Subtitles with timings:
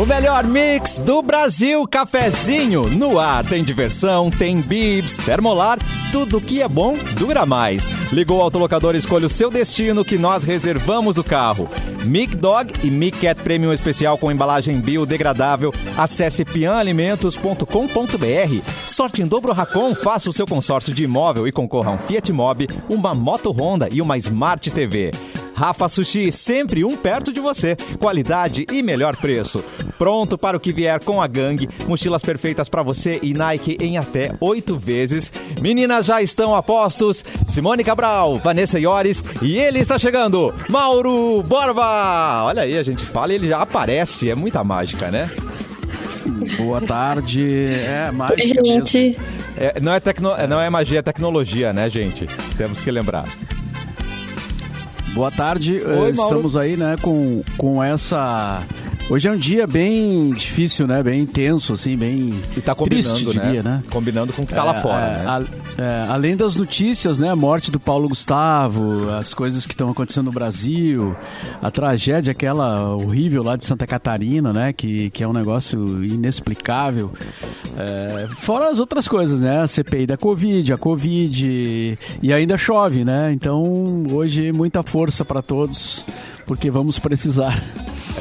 [0.00, 2.88] O melhor mix do Brasil, cafezinho.
[2.88, 5.78] No ar tem diversão, tem bibs, termolar,
[6.10, 7.86] tudo que é bom dura mais.
[8.10, 11.68] Ligou o autolocador, escolha o seu destino que nós reservamos o carro.
[12.06, 15.70] Mic Dog e Mic Cat Premium especial com embalagem biodegradável.
[15.98, 18.86] Acesse pianalimentos.com.br.
[18.86, 22.32] Sorte em dobro Racon, faça o seu consórcio de imóvel e concorra a um Fiat
[22.32, 25.10] Mobi, uma moto Honda e uma Smart TV.
[25.60, 27.76] Rafa Sushi, sempre um perto de você.
[27.98, 29.62] Qualidade e melhor preço.
[29.98, 31.68] Pronto para o que vier com a gangue.
[31.86, 35.30] Mochilas perfeitas para você e Nike em até oito vezes.
[35.60, 37.22] Meninas já estão a postos.
[37.46, 40.54] Simone Cabral, Vanessa Iores e ele está chegando.
[40.66, 42.44] Mauro Borba.
[42.46, 44.30] Olha aí, a gente fala e ele já aparece.
[44.30, 45.30] É muita mágica, né?
[46.56, 47.66] Boa tarde.
[47.84, 49.18] É, mágica Oi, gente.
[49.58, 52.26] É, não, é tecno, não é magia, é tecnologia, né, gente?
[52.56, 53.26] Temos que lembrar.
[55.12, 55.78] Boa tarde.
[55.78, 56.12] Eh, Oi, Mauro.
[56.12, 58.62] Estamos aí, né, com, com essa...
[59.10, 61.02] Hoje é um dia bem difícil, né?
[61.02, 63.82] Bem intenso, assim, bem E tá combinando, triste, diria, né?
[63.90, 65.24] Combinando com o que tá lá É, fora, é, né?
[65.26, 67.28] a- é, além das notícias, né?
[67.28, 71.16] A morte do Paulo Gustavo, as coisas que estão acontecendo no Brasil,
[71.60, 74.72] a tragédia aquela horrível lá de Santa Catarina, né?
[74.72, 77.10] Que, que é um negócio inexplicável.
[77.76, 79.60] É, fora as outras coisas, né?
[79.62, 83.32] A CPI da Covid, a Covid e ainda chove, né?
[83.32, 86.04] Então hoje muita força para todos,
[86.46, 87.60] porque vamos precisar.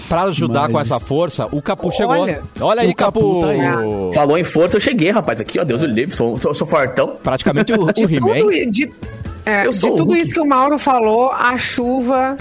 [0.07, 2.15] Pra ajudar Mas- com essa força, o Capu chegou.
[2.17, 2.41] Olha.
[2.61, 3.41] Olha aí, O Capu Capu.
[3.41, 4.13] tá aí.
[4.13, 5.41] Falou em força, eu cheguei, rapaz.
[5.41, 7.15] Aqui, ó, Deus o livre, sou, sou, sou fortão.
[7.23, 8.39] Praticamente o, o De He-Man.
[8.39, 8.91] tudo, de,
[9.45, 12.37] é, de o tudo isso que o Mauro falou, a chuva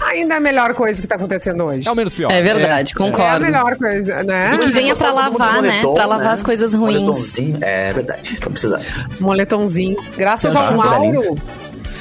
[0.00, 1.88] ainda é a melhor coisa que tá acontecendo hoje.
[1.88, 2.30] É o menos pior.
[2.32, 3.44] É verdade, É a concordo.
[3.44, 4.50] melhor coisa, né?
[4.52, 5.68] E que venha pra lavar, né?
[5.70, 7.00] moletom, Pra lavar as coisas ruins.
[7.00, 8.84] Moletomzinho, É verdade, tô precisando.
[9.20, 9.96] Moletomzinho.
[10.16, 11.38] Graças ao Mauro.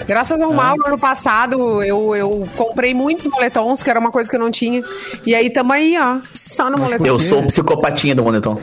[0.08, 4.36] Graças ao Mauro, ano passado, eu, eu comprei muitos moletons, que era uma coisa que
[4.36, 4.84] eu não tinha.
[5.26, 6.18] E aí tamo aí, ó.
[6.34, 7.06] Só no moletom.
[7.06, 8.58] Eu sou psicopatinha do moletom.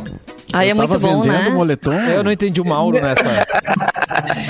[0.53, 1.51] Aí é Eu muito tava bom, vendendo né?
[1.51, 1.93] moletom.
[1.93, 3.23] Eu não entendi o Mauro nessa.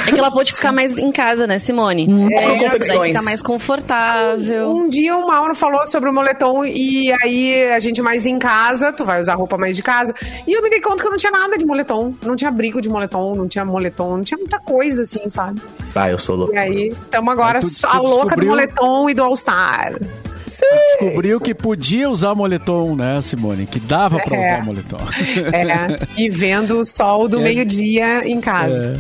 [0.09, 2.09] É que ela pôde ficar mais em casa, né, Simone?
[2.35, 4.71] É, isso, daí fica mais confortável.
[4.75, 8.93] Um dia o Mauro falou sobre o moletom e aí a gente mais em casa,
[8.93, 10.15] tu vai usar roupa mais de casa.
[10.47, 12.15] E eu me dei conta que eu não tinha nada de moletom.
[12.23, 15.61] Não tinha abrigo de moletom, não tinha moletom, não tinha muita coisa assim, sabe?
[15.95, 16.55] Ah, eu sou louco.
[16.55, 19.99] E aí, estamos agora tu- só tu a louca do descobriu- moletom e do All-Star.
[20.47, 23.67] Descobriu que podia usar moletom, né, Simone?
[23.67, 24.41] Que dava pra É.
[24.41, 24.99] usar moletom.
[25.53, 27.43] É, e vendo o sol do É.
[27.43, 28.99] meio-dia em casa.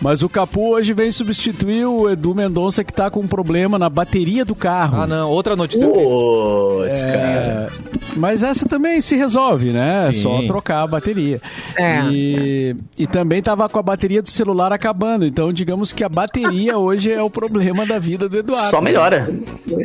[0.00, 3.88] Mas o Capu hoje vem substituir o Edu Mendonça que tá com um problema na
[3.88, 5.02] bateria do carro.
[5.02, 5.30] Ah, não.
[5.30, 5.86] Outra notícia.
[5.86, 7.16] Putz, cara.
[7.16, 7.68] É,
[8.16, 10.08] mas essa também se resolve, né?
[10.08, 11.40] É só trocar a bateria.
[11.76, 12.02] É.
[12.10, 15.24] E, e também tava com a bateria do celular acabando.
[15.24, 18.70] Então, digamos que a bateria hoje é o problema da vida do Eduardo.
[18.70, 19.28] Só melhora.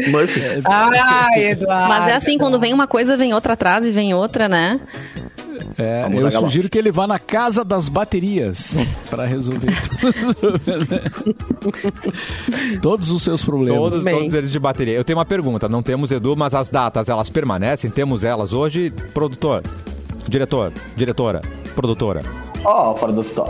[0.09, 0.41] Murphy.
[0.65, 1.89] Ai, Eduardo.
[1.89, 4.79] Mas é assim, quando vem uma coisa, vem outra atrás e vem outra, né?
[5.77, 6.45] É, Vamos eu acabar.
[6.47, 8.77] sugiro que ele vá na casa das baterias
[9.09, 9.69] para resolver
[12.81, 13.79] todos os seus problemas.
[13.91, 14.95] Todos, todos eles de bateria.
[14.95, 15.67] Eu tenho uma pergunta.
[15.69, 17.89] Não temos Edu, mas as datas, elas permanecem?
[17.89, 18.91] Temos elas hoje?
[19.13, 19.63] Produtor,
[20.27, 21.41] diretor, diretora,
[21.75, 22.21] produtora.
[22.63, 23.49] Ó, produtor.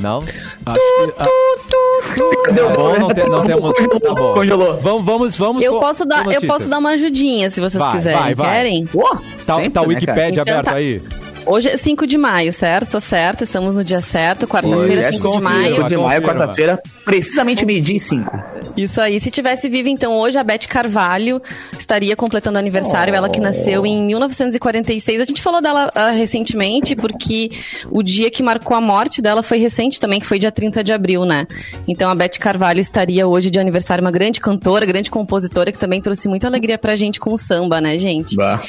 [0.00, 0.20] Não?
[0.66, 3.74] Acho que, a- Deu Tá bom, não, te- não temos...
[4.00, 4.34] Tá bom.
[4.34, 4.78] Congelou.
[4.80, 5.62] Vamos, vamos, vamos.
[5.64, 8.18] Eu com- posso dar, eu posso dar uma ajudinha, se vocês Vai, quiserem.
[8.20, 8.52] vai, vai.
[8.54, 8.88] Querem?
[8.94, 10.74] Uó, Tá, sempre, tá o né, Wikipedia Então aberto tá.
[10.74, 11.00] aí?
[11.46, 12.92] Hoje é 5 de maio, certo?
[12.92, 15.50] Tô certo, estamos no dia certo, quarta-feira, Isso, 5 de confirma.
[15.50, 15.76] maio.
[15.76, 18.44] 5 de maio, quarta-feira, precisamente meio-dia e 5.
[18.76, 19.20] Isso aí.
[19.20, 21.40] Se tivesse viva, então, hoje a Beth Carvalho
[21.84, 23.14] estaria completando aniversário.
[23.14, 25.20] Ela que nasceu em 1946.
[25.20, 27.50] A gente falou dela ah, recentemente, porque
[27.90, 30.92] o dia que marcou a morte dela foi recente também, que foi dia 30 de
[30.92, 31.46] abril, né?
[31.86, 36.00] Então a Beth Carvalho estaria hoje de aniversário, uma grande cantora, grande compositora, que também
[36.00, 38.34] trouxe muita alegria pra gente com o samba, né, gente?
[38.34, 38.60] Bah.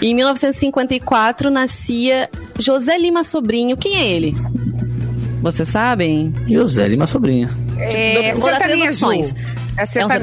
[0.00, 3.76] Em 1954 nascia José Lima Sobrinho.
[3.76, 4.34] Quem é ele?
[5.40, 6.32] Vocês sabem?
[6.48, 7.48] José Lima Sobrinho.
[7.78, 9.34] É, Vou dar três opções.
[9.76, 10.18] É É um sertanejo.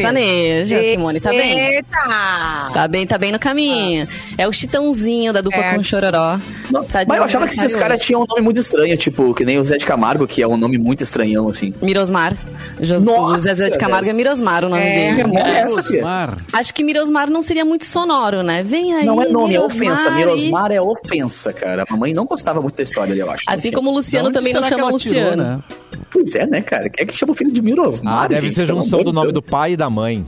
[0.70, 1.60] sertanejo, a Simone, tá bem?
[1.60, 2.70] Eita!
[2.74, 4.08] Tá bem, tá bem no caminho.
[4.38, 5.76] É o Chitãozinho da dupla É.
[5.76, 6.40] com Chororó.
[6.72, 9.44] Não, Tá mas eu achava que esses caras tinham um nome muito estranho, tipo, que
[9.44, 11.74] nem o Zé de Camargo, que é um nome muito estranhão, assim.
[11.82, 12.36] Mirosmar.
[12.80, 15.14] Jos- Nossa, o Zezé de Camargo é Mirosmar o nome É.
[15.14, 15.38] dele.
[15.38, 16.00] É essa, filha?
[16.00, 16.38] Osmar.
[16.54, 18.64] Acho que Mirosmar não seria muito sonoro, né?
[18.64, 19.06] Vem aí.
[19.06, 20.10] Não é nome, é Mirosmar ofensa.
[20.10, 21.84] e- Mirosmar é ofensa, cara.
[21.88, 23.44] A mamãe não gostava muito da história ali, eu acho.
[23.48, 25.44] Assim como o Luciano também não chama ela tirou, Luciano.
[25.44, 25.60] né?
[26.12, 26.90] Pois é, né, cara?
[26.90, 28.24] Quem é que chama o filho de Mirosmar?
[28.24, 28.54] Ah, deve gente?
[28.56, 29.34] ser junção do nome Deus.
[29.36, 30.26] do pai e da mãe.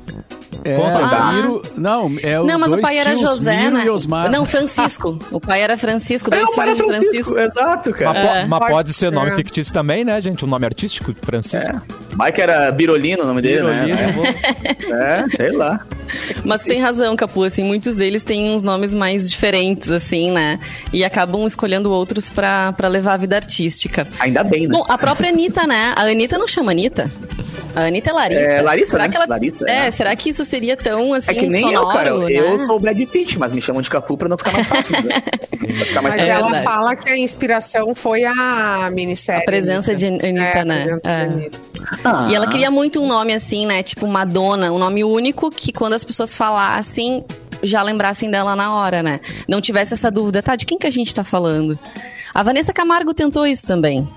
[0.65, 1.31] É, certeza.
[1.33, 3.83] Miro, não, é os Não, mas o pai era tios, José, Miro né?
[3.85, 4.31] e Osmar.
[4.31, 5.19] Não, Francisco.
[5.29, 7.39] O pai era Francisco, dois É, o pai era Francisco, Francisco.
[7.39, 8.13] exato, Mas, cara.
[8.21, 8.45] po- É.
[8.45, 9.35] mas pode ser nome É.
[9.35, 10.45] fictício também, né, gente?
[10.45, 11.69] Um nome artístico, Francisco.
[11.69, 11.81] É.
[12.25, 14.35] Mike era Birolino o nome dele, Birolino, né?
[15.25, 15.81] É, sei lá.
[16.43, 20.59] Mas tem razão, Capu, assim, muitos deles têm uns nomes mais diferentes, assim, né?
[20.91, 24.07] E acabam escolhendo outros pra, pra levar a vida artística.
[24.19, 24.73] Ainda bem, né?
[24.73, 25.93] Bom, a própria Anitta, né?
[25.95, 27.09] A Anitta não chama Anitta.
[27.75, 28.41] A Anitta é Larissa.
[28.41, 29.09] É, Larissa, será né?
[29.09, 29.25] que ela...
[29.27, 29.91] Larissa, é, é.
[29.91, 32.17] será que isso seria tão, assim, É que nem sonoro, eu, cara.
[32.19, 32.31] né?
[32.53, 34.93] Eu sou o Brad Pitt, mas me chamam de Capu pra não ficar mais fácil.
[35.03, 35.21] Né?
[35.21, 36.63] pra ficar mais Mas É ela verdade.
[36.63, 39.41] fala que a inspiração foi a minissérie.
[39.41, 40.75] A presença de Anitta, é, né?
[40.75, 41.23] A presença de É.
[41.23, 41.59] Anitta.
[42.03, 43.81] Ah, E ela queria muito um nome assim, né?
[43.83, 47.23] Tipo Madonna, um nome único que quando as pessoas falassem,
[47.61, 49.19] já lembrassem dela na hora, né?
[49.47, 51.77] Não tivesse essa dúvida, tá, de quem que a gente tá falando?
[52.33, 54.07] A Vanessa Camargo tentou isso também.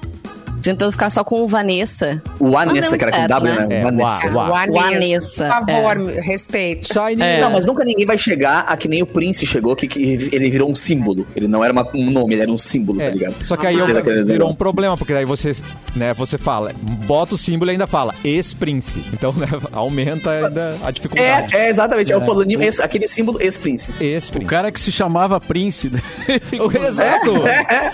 [0.67, 2.21] Tentou ficar só com o Vanessa.
[2.41, 3.67] O Vanessa, que era com certo, W, né?
[3.67, 3.77] né?
[3.77, 4.27] É, Vanessa.
[4.29, 4.69] uau, uau.
[4.69, 6.89] O O Anessa, Anessa, Por favor, respeito.
[6.93, 7.23] Shiny.
[7.23, 7.41] É.
[7.41, 10.51] Não, mas nunca ninguém vai chegar a que nem o Prince chegou, que, que ele
[10.51, 11.25] virou um símbolo.
[11.37, 13.35] Ele não era uma- um nome, ele era um símbolo, É, tá ligado?
[13.45, 15.53] Só que aí aquele virou um problema, porque daí você,
[15.95, 16.73] né, você fala,
[17.07, 19.01] bota o símbolo e ainda fala ex-prince.
[19.15, 21.55] Então, né, aumenta ainda a dificuldade.
[21.55, 22.13] É, é, exatamente.
[22.13, 23.93] É, o fulaninho, esse- aquele símbolo ex-Prince.
[23.93, 24.47] O Ex-prince.
[24.49, 25.91] cara que se chamava Prince.
[25.91, 26.01] né?
[26.89, 27.35] Exato!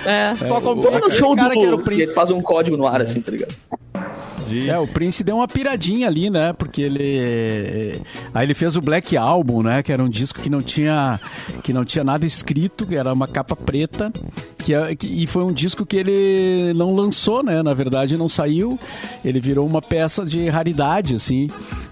[0.06, 0.34] É.
[0.46, 1.82] Só com Como no show cara que era o do...
[1.84, 2.02] Prince.
[2.02, 3.54] Ele faz um código no ar, assim, tá ligado?
[4.68, 6.52] É, o Prince deu uma piradinha ali, né?
[6.52, 7.98] Porque ele.
[8.34, 9.82] Aí ele fez o Black Album, né?
[9.82, 11.18] Que era um disco que não tinha,
[11.62, 14.12] que não tinha nada escrito, que era uma capa preta.
[14.58, 17.62] Que, é- que- e foi um disco que ele não lançou, né?
[17.62, 18.78] Na verdade, não saiu.
[19.24, 21.48] Ele virou uma peça de raridade, assim.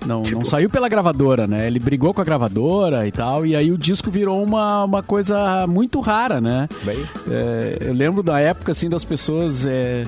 [0.06, 1.66] Não, não saiu pela gravadora, né?
[1.66, 3.46] Ele brigou com a gravadora e tal.
[3.46, 6.68] E aí o disco virou uma, uma coisa muito rara, né?
[6.84, 6.98] Bem.
[7.30, 10.04] É, eu lembro da época, assim, das pessoas é,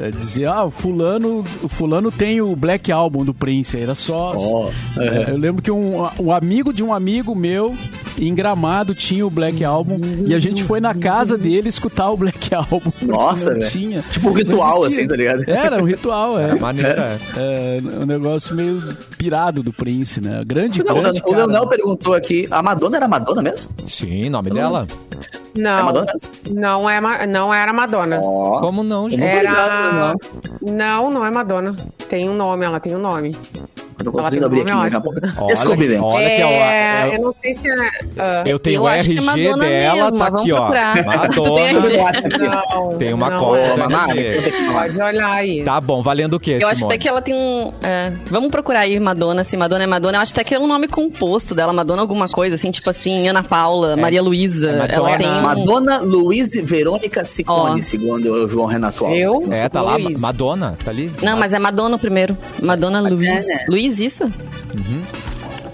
[0.00, 3.78] é, dizer, ah, o fulano, o fulano tem o Black Album do Prince.
[3.78, 4.34] Era só.
[4.36, 7.74] Ó, É, eu lembro que um, um amigo de um amigo meu
[8.18, 12.16] em Gramado tinha o Black Album e a gente foi na casa dele escutar o
[12.16, 12.80] Black Album.
[13.02, 13.70] Nossa, não velho.
[13.70, 14.02] tinha.
[14.10, 15.48] Tipo um ritual, assim, tá ligado?
[15.48, 16.54] Era um ritual, é.
[16.58, 17.18] Maneira.
[17.36, 18.82] É, um negócio meio
[19.16, 20.42] pirado do Prince, né?
[20.46, 21.32] Grande, Não, grande o.
[21.32, 23.72] Leonel perguntou aqui, a Madonna era Madonna mesmo?
[23.86, 24.86] Sim, nome dela.
[25.56, 26.30] É Não, Madonna mesmo?
[26.60, 28.20] não, é, não era Madonna.
[28.20, 28.60] Ó.
[28.60, 29.22] Como não, gente?
[29.22, 30.14] Era.
[30.62, 31.74] Não, não é Madonna.
[32.08, 33.34] Tem um nome, ela tem um nome.
[34.00, 35.20] Eu tô conseguindo abrir um aqui daqui a pouco.
[35.38, 37.90] Olha, Descobri, olha que é É, é- eu não sei se é.
[38.18, 39.56] ah, Eu tenho Eu o acho que é RG dela,
[40.10, 40.56] mesmo, tá aqui, ó.
[40.60, 41.04] procurar.
[41.04, 42.10] Madonna.
[42.74, 43.58] não, Tem uma não cola.
[43.58, 43.76] é.
[43.76, 44.52] Mamá, RG.
[44.72, 45.62] Pode olhar aí.
[45.64, 47.72] Tá bom, valendo o quê, Eu acho até que ela tem um.
[47.82, 50.18] é, vamos procurar aí Madonna, se Madonna é Madonna.
[50.18, 53.28] Eu acho até que é um nome composto dela, Madonna alguma coisa, assim, tipo assim,
[53.28, 54.70] Ana Paula, Maria Luísa.
[54.70, 54.92] é Madonna.
[55.10, 55.26] ela tem.
[55.42, 59.20] Madonna Luiz Verônica Ciccone, segundo o João Renato Alves.
[59.20, 59.48] Eu?
[59.50, 60.20] É, tá lá, Luiz.
[60.20, 61.10] Madonna, tá ali?
[61.22, 62.36] Não, mas é Madonna primeiro.
[62.62, 63.22] Madonna Luiz.
[63.22, 63.64] Madonna.
[63.98, 64.30] Isso?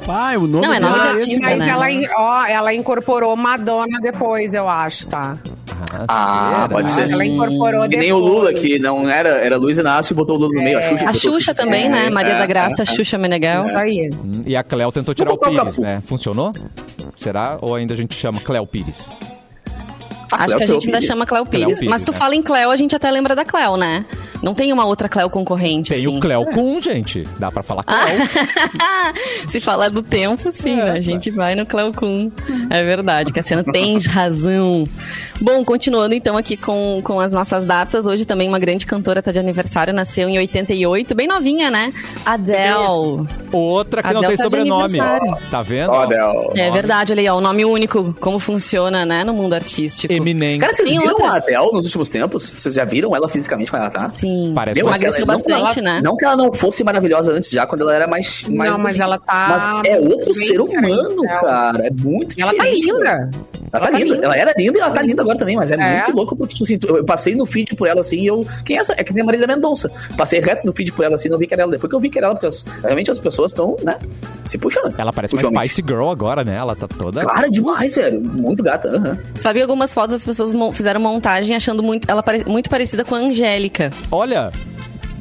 [0.09, 1.69] Ah, o nome Não, é nome de é artista, Mas né?
[1.69, 1.87] ela,
[2.17, 5.37] ó, ela incorporou Madonna depois, eu acho, tá?
[6.09, 6.69] Ah, será?
[6.69, 7.11] pode ser.
[7.11, 7.99] Ela incorporou Que depois.
[7.99, 10.79] nem o Lula, que não era, era Luiz Inácio e botou o Lula no meio.
[10.79, 12.11] A Xuxa, A Xuxa também, É, né?
[12.11, 12.87] Maria é, da Graça, é, é.
[12.87, 13.61] Xuxa Meneghel.
[13.61, 14.11] Isso aí.
[14.25, 15.81] Hum, E a Cleo tentou tirar o Pires, Capu.
[15.83, 16.01] né?
[16.07, 16.53] Funcionou?
[17.17, 17.59] Será?
[17.61, 19.07] Ou ainda a gente chama Cleo Pires?
[20.33, 21.05] Acho Cleo que a gente ainda Pires.
[21.05, 21.79] chama Cleo Cleo Pires.
[21.81, 22.19] Pires, Mas tu né?
[22.19, 24.05] fala em Cleo, a gente até lembra da Cleo, né?
[24.47, 26.17] Não tem uma outra Cleo concorrente, Tem assim.
[26.17, 27.27] o Cleo Kun, gente.
[27.37, 27.99] Dá pra falar Cleo.
[29.51, 30.91] Se falar do tempo, sim, É, né?
[30.93, 32.31] A gente vai no Cleo Kun.
[32.71, 34.89] É verdade, Cassiano, tens razão.
[35.41, 38.07] Bom, continuando então aqui com, com as nossas datas.
[38.07, 41.93] Hoje também uma grande cantora tá de aniversário, nasceu em 88, bem novinha, né?
[42.25, 43.27] Adele.
[43.50, 44.99] Outra que A não tem tá sobrenome.
[45.50, 45.91] Tá vendo?
[45.91, 46.53] Ó, Del.
[46.57, 50.12] É verdade, olha aí, ó, o nome único, como funciona, né, no mundo artístico.
[50.12, 50.61] Eminem.
[50.61, 51.31] Cara, vocês Tem viram outras.
[51.33, 52.55] a Adele nos últimos tempos?
[52.57, 54.11] Vocês já viram ela fisicamente como ela tá?
[54.15, 56.00] Sim, Parece Meu, uma- emagreceu ela- não bastante, ela- né?
[56.02, 58.43] Não que ela não fosse maravilhosa antes já, quando ela era mais...
[58.49, 59.47] mais Não, mas ela tá
[59.83, 61.38] Mas é outro ser humano, né?
[61.40, 61.87] cara.
[61.87, 63.31] É muito E ela tá linda.
[63.73, 64.25] Ela tá linda.
[64.25, 65.95] Ela era linda e ela tá linda agora também, mas é, É.
[65.97, 68.47] muito louco porque, tipo assim, eu passei no feed por ela assim e eu.
[68.64, 68.95] Quem é essa?
[68.97, 69.90] É que nem a Marília Mendonça.
[70.16, 71.73] Passei reto no feed por ela assim, não vi que era ela.
[71.73, 73.99] Depois que eu vi que era ela, porque as- realmente as pessoas estão, né,
[74.45, 74.95] se puxando.
[74.99, 75.66] Ela parece uma.
[75.66, 76.55] Spice Girl agora, né?
[76.57, 77.21] Ela tá toda...
[77.23, 78.21] Clara demais, velho.
[78.21, 78.88] Muito gata.
[78.88, 79.19] aham.
[79.40, 83.19] Sabe algumas fotos as pessoas fizeram montagem achando muito, ela pare- muito parecida com a
[83.19, 83.90] Angélica.
[84.16, 84.50] Olha,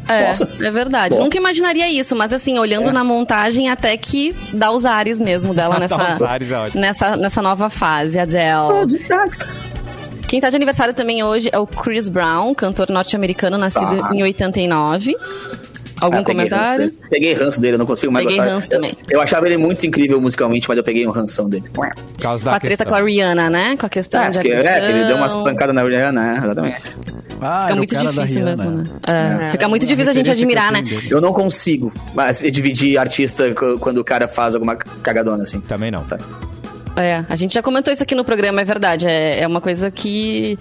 [0.07, 0.47] É, Nossa.
[0.61, 1.15] é verdade.
[1.15, 1.23] Bom.
[1.23, 2.91] Nunca imaginaria isso, mas assim, olhando É.
[2.91, 7.17] na montagem, até que dá os ares mesmo dela nessa, Dá os ares, é nessa,
[7.17, 8.87] nessa nova fase, Adele.
[10.27, 14.09] Quem tá de aniversário também hoje é o Chris Brown, cantor norte-americano, nascido Tá.
[14.13, 15.15] em 89.
[16.01, 16.65] Algum Ah, peguei comentário?
[16.65, 16.97] ranço dele.
[17.09, 18.53] Peguei ranço dele, eu não consigo mais Peguei gostar.
[18.55, 18.91] ranço também.
[19.09, 21.69] Eu, eu achava ele muito incrível musicalmente, mas eu peguei um ranção dele.
[21.73, 21.87] por
[22.21, 23.77] causa Com da a treta com a Rihanna, né?
[23.77, 24.71] Com a questão É, de porque, agressão.
[24.73, 26.37] é, que ele deu umas pancadas na Rihanna, né?
[26.43, 26.81] Exatamente.
[27.41, 28.45] Ah, Fica muito difícil Rihanna.
[28.51, 28.83] mesmo, né?
[29.07, 29.49] É, É.
[29.49, 30.83] Fica muito difícil a gente admirar, né?
[31.09, 35.59] Eu não consigo mas, dividir artista quando o cara faz alguma cagadona, assim.
[35.59, 36.05] Também não.
[36.05, 36.23] Sabe?
[36.97, 39.05] É, a gente já comentou isso aqui no programa, é verdade.
[39.05, 40.57] É, é uma coisa que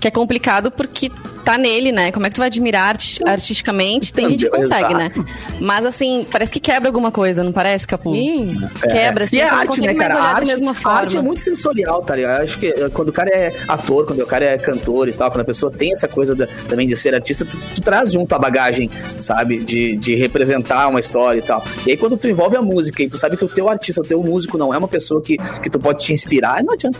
[0.00, 1.10] que é complicado porque
[1.44, 2.10] tá nele, né?
[2.12, 4.12] Como é que tu vai admirar arti- artisticamente?
[4.12, 5.06] Tem gente que consegue, né?
[5.06, 5.24] Exato.
[5.60, 8.12] Mas assim, parece que quebra alguma coisa, não parece, Capu?
[8.12, 8.56] Sim.
[8.82, 10.14] Quebra, assim, e é tu não arte, né, mais cara?
[10.14, 10.98] A da arte, mesma a forma.
[10.98, 12.42] arte é muito sensorial, tá ligado?
[12.42, 15.30] Acho que eh, quando o cara é ator, quando o cara é cantor e tal,
[15.30, 18.34] quando a pessoa tem essa coisa da- também de ser artista, tu, tu traz junto
[18.34, 19.58] a bagagem, sabe?
[19.64, 21.64] De, de representar uma história e tal.
[21.86, 24.04] E aí quando tu envolve a música e tu sabe que o teu artista, o
[24.04, 26.98] teu músico não é uma pessoa que, que tu pode te inspirar, não adianta.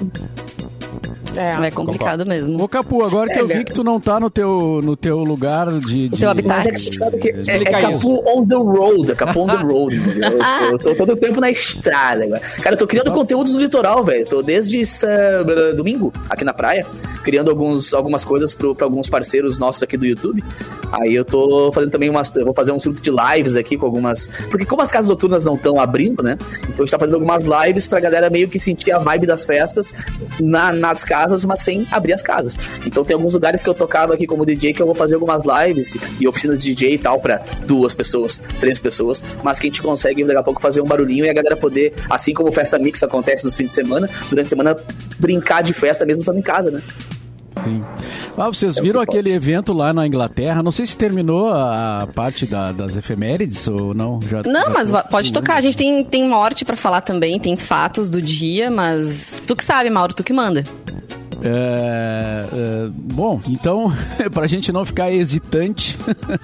[1.36, 1.66] É.
[1.66, 2.62] É complicado mesmo.
[2.62, 5.18] Ô, Capu, agora que eu É, vi que tu não tá no teu, no teu
[5.18, 6.08] lugar de...
[6.08, 6.64] de teu habitat.
[6.66, 6.66] Mas
[7.46, 9.96] é é, é Capu on the road, é Capu on the road.
[10.64, 12.40] eu, eu tô todo o tempo na estrada agora.
[12.40, 14.24] Cara, eu tô criando conteúdos no litoral, velho.
[14.26, 15.06] Tô desde sá-
[15.76, 16.84] domingo aqui na praia,
[17.24, 20.42] criando alguns, algumas coisas pro, pra alguns parceiros nossos aqui do YouTube.
[20.92, 22.34] Aí eu tô fazendo também umas.
[22.36, 24.28] Eu vou fazer um circuito de lives aqui com algumas.
[24.50, 26.36] Porque como as casas noturnas não estão abrindo, né?
[26.60, 29.44] Então a gente tá fazendo algumas lives pra galera meio que sentir a vibe das
[29.44, 29.92] festas
[30.40, 32.56] na- nas casas, mas sem abrir as casas.
[32.86, 35.42] Então tem alguns lugares que eu tocava aqui como DJ que eu vou fazer algumas
[35.44, 39.70] lives e oficinas de DJ e tal pra duas pessoas, três pessoas, mas que a
[39.70, 42.78] gente consegue daqui a pouco fazer um barulhinho e a galera poder, assim como festa
[42.78, 44.76] mix acontece nos fins de semana, durante a semana
[45.18, 46.82] brincar de festa mesmo estando em casa, né?
[47.64, 47.82] Sim.
[48.36, 50.62] Ah, vocês viram aquele evento lá na Inglaterra?
[50.62, 54.20] Não sei se terminou a parte da- das efemérides ou não.
[54.28, 55.54] Já, Não, já mas tô- pode tocar.
[55.56, 59.64] A gente tem, tem morte pra falar também, tem fatos do dia, mas tu que
[59.64, 60.64] sabe, Mauro, tu que manda.
[61.42, 63.92] É, é, bom, então,
[64.32, 65.98] pra gente não ficar hesitante,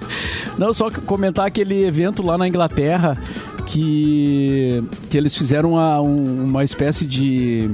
[0.57, 3.17] não só comentar aquele evento lá na Inglaterra
[3.65, 7.69] que, que eles fizeram uma, um- uma espécie de,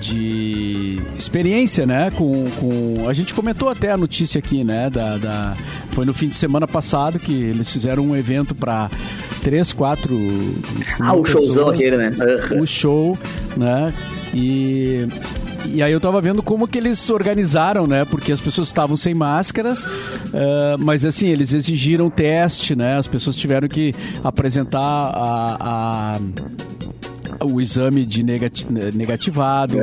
[0.00, 2.10] de experiência, né?
[2.10, 4.90] Com, com, a gente comentou até a notícia aqui, né?
[4.90, 5.56] Da, da-
[5.92, 8.90] foi no fim de semana passado que eles fizeram um evento para
[9.42, 10.14] três, quatro.
[11.00, 12.14] Ah, o showzão pessoas aquele, né?
[12.60, 13.16] o show,
[13.56, 13.92] né?
[14.34, 15.06] E,
[15.68, 18.04] e aí eu tava vendo como que eles se organizaram, né?
[18.04, 19.86] Porque as pessoas estavam sem máscaras,
[20.32, 22.96] eh, mas assim, eles exigiram teste, né?
[22.96, 26.20] As pessoas tiveram que apresentar a- a
[27.44, 29.80] o exame de negati- negativado.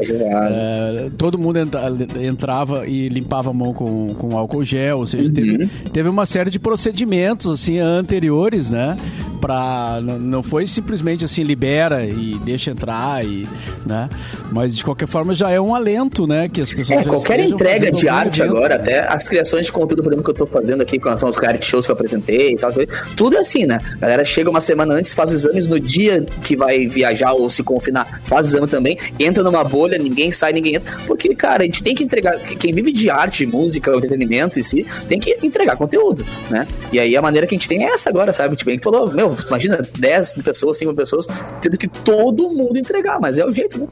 [0.49, 5.29] É, todo mundo entra- entrava e limpava a mão com, com álcool gel, ou seja,
[5.29, 8.95] teve, teve uma série de procedimentos assim anteriores, né?
[9.39, 13.47] Pra, n- não foi simplesmente assim libera e deixa entrar e,
[13.85, 14.09] né?
[14.51, 16.49] Mas de qualquer forma já é um alento, né?
[16.49, 18.55] Que as pessoas É, qualquer entrega de arte evento.
[18.55, 21.27] agora, até as criações de conteúdo, por exemplo, que eu tô fazendo aqui com relação
[21.27, 22.71] aos reality shows que eu apresentei e tal,
[23.15, 23.79] tudo é assim, né?
[23.95, 27.63] A galera chega uma semana antes, faz exames no dia que vai viajar ou se
[27.63, 30.99] confinar, faz exame também, entra numa bolha, ninguém sai, ninguém entra.
[31.07, 32.37] Porque, cara, a gente tem que entregar.
[32.39, 36.67] Quem vive de arte, música, entretenimento em si, tem que entregar conteúdo, né?
[36.91, 38.55] E aí a maneira que a gente tem é essa agora, sabe?
[38.55, 41.27] Tipo, a gente falou, meu, imagina 10 pessoas, 5 pessoas,
[41.61, 43.87] tendo que todo mundo entregar, mas é o jeito, né?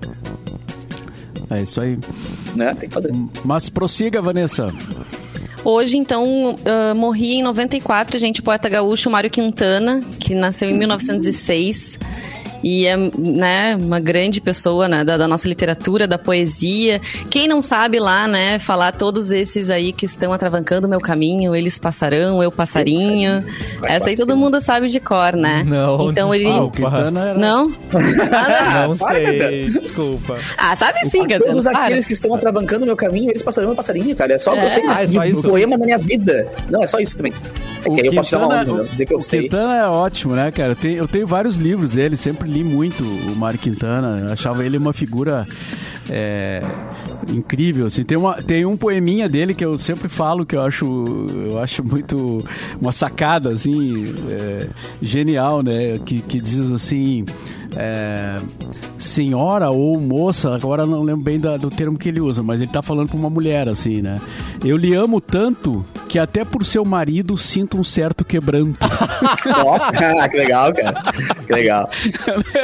[1.49, 1.97] É isso aí.
[2.55, 2.73] né?
[2.73, 3.11] Tem que fazer.
[3.43, 4.67] Mas prossiga, Vanessa.
[5.63, 10.77] Hoje, então, ah, morria em 94, gente, o poeta gaúcho Mário Quintana, que nasceu em
[10.77, 11.97] 1906.
[12.63, 16.99] E é né, uma grande pessoa né, da, da nossa literatura, da poesia.
[17.29, 21.55] Quem não sabe lá, né, falar todos esses aí que estão atravancando o meu caminho,
[21.55, 23.43] eles passarão, eu passarinho.
[23.83, 25.63] Essa aí todo mundo sabe de cor, né?
[25.65, 26.49] Não, Então ele.
[26.49, 27.39] Ah, o Quintana era...
[27.39, 27.71] Não?
[28.31, 30.37] Ah, Não para, sei, desculpa.
[30.57, 31.45] ah, sabe sim, Cassiano.
[31.45, 31.85] Todos para.
[31.85, 34.33] aqueles que estão atravancando o meu caminho, eles passarão meu passarinho, cara.
[34.33, 34.65] É só É?
[34.65, 35.41] eu sei Ah, é só um isso?
[35.43, 36.47] poema na minha vida.
[36.69, 37.33] Não, é só isso também.
[37.85, 38.83] É que aí eu posso uma onda, né?
[38.89, 39.41] dizer que eu o sei.
[39.43, 40.71] Quintana é ótimo, né, cara?
[40.71, 44.31] Eu tenho, eu tenho vários livros dele, sempre li muito o Mário Quintana.
[44.31, 45.47] Achava ele uma figura
[46.09, 46.63] é,
[47.29, 47.85] incrível.
[47.87, 48.03] Assim.
[48.03, 50.85] Tem, uma, tem um poeminha dele que eu sempre falo que eu acho,
[51.49, 52.43] eu acho muito
[52.81, 54.67] uma sacada, assim, é,
[55.01, 55.99] genial, né?
[56.05, 57.25] Que, que diz assim.
[57.75, 58.37] é,
[58.97, 62.81] senhora ou moça, agora não lembro bem do termo que ele usa, mas ele tá
[62.81, 64.19] falando pra uma mulher, assim, né?
[64.63, 68.77] Eu lhe amo tanto que até por seu marido sinto um certo quebranto.
[69.45, 69.91] Nossa,
[70.29, 71.13] que legal, cara.
[71.45, 71.89] Que legal.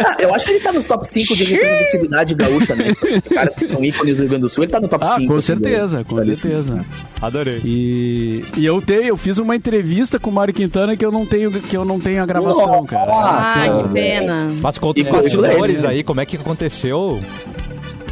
[0.05, 2.85] Ah, eu acho que ele tá nos top 5 de representatividade gaúcha, né?
[3.33, 5.27] Caras que são ícones do Rio Grande do Sul, ele tá no top Ah, 5.
[5.27, 6.85] com assim, certeza, do- com certeza.
[7.21, 7.61] Adorei.
[7.63, 11.25] E, e eu tenho, eu fiz uma entrevista com o Mário Quintana que eu não
[11.25, 13.11] tenho, que eu não tenho a gravação, cara.
[13.13, 14.51] Ai, Ah, que pena.
[14.61, 15.89] Mas conta os bastidores né?
[15.89, 17.21] aí, como é que aconteceu?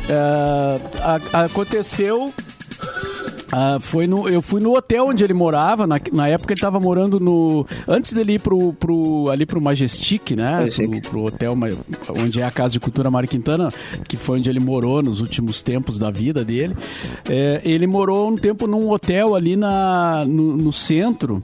[0.10, 0.78] É,
[1.34, 2.34] a- aconteceu.
[3.52, 5.86] Ah, foi no, eu fui no hotel onde ele morava.
[5.86, 7.66] Na, na época ele estava morando no.
[7.88, 10.68] Antes dele ir pro, pro, ali pro Majestic, né?
[10.76, 11.58] Pro, pro hotel
[12.10, 13.70] onde é a Casa de Cultura Mário Quintana,
[14.08, 16.76] que foi onde ele morou nos últimos tempos da vida dele.
[17.30, 21.44] É, ele morou um tempo num hotel ali na, no, no centro.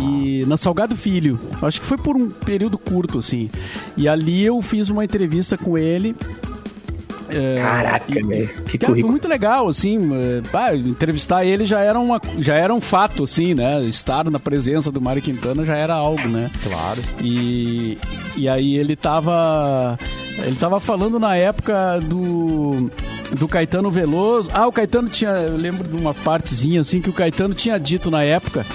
[0.00, 1.40] E na Salgado Filho.
[1.60, 3.50] Acho que foi por um período curto, assim.
[3.96, 6.14] E ali eu fiz uma entrevista com ele.
[7.32, 8.48] É, Caraca, e- velho.
[8.66, 10.10] Que Cara, foi muito legal, assim.
[10.14, 13.82] eh, entrevistar ele já era, uma, já era um fato, assim, né?
[13.84, 16.50] Estar na presença do Mário Quintana já era algo, né?
[16.62, 17.00] Claro.
[17.20, 17.98] E,
[18.36, 19.98] e aí ele tava.
[20.44, 22.90] Ele tava falando na época do.
[23.38, 24.50] Do Caetano Veloso.
[24.52, 25.30] Ah, o Caetano tinha.
[25.30, 28.66] Eu lembro de uma partezinha assim que o Caetano tinha dito na época.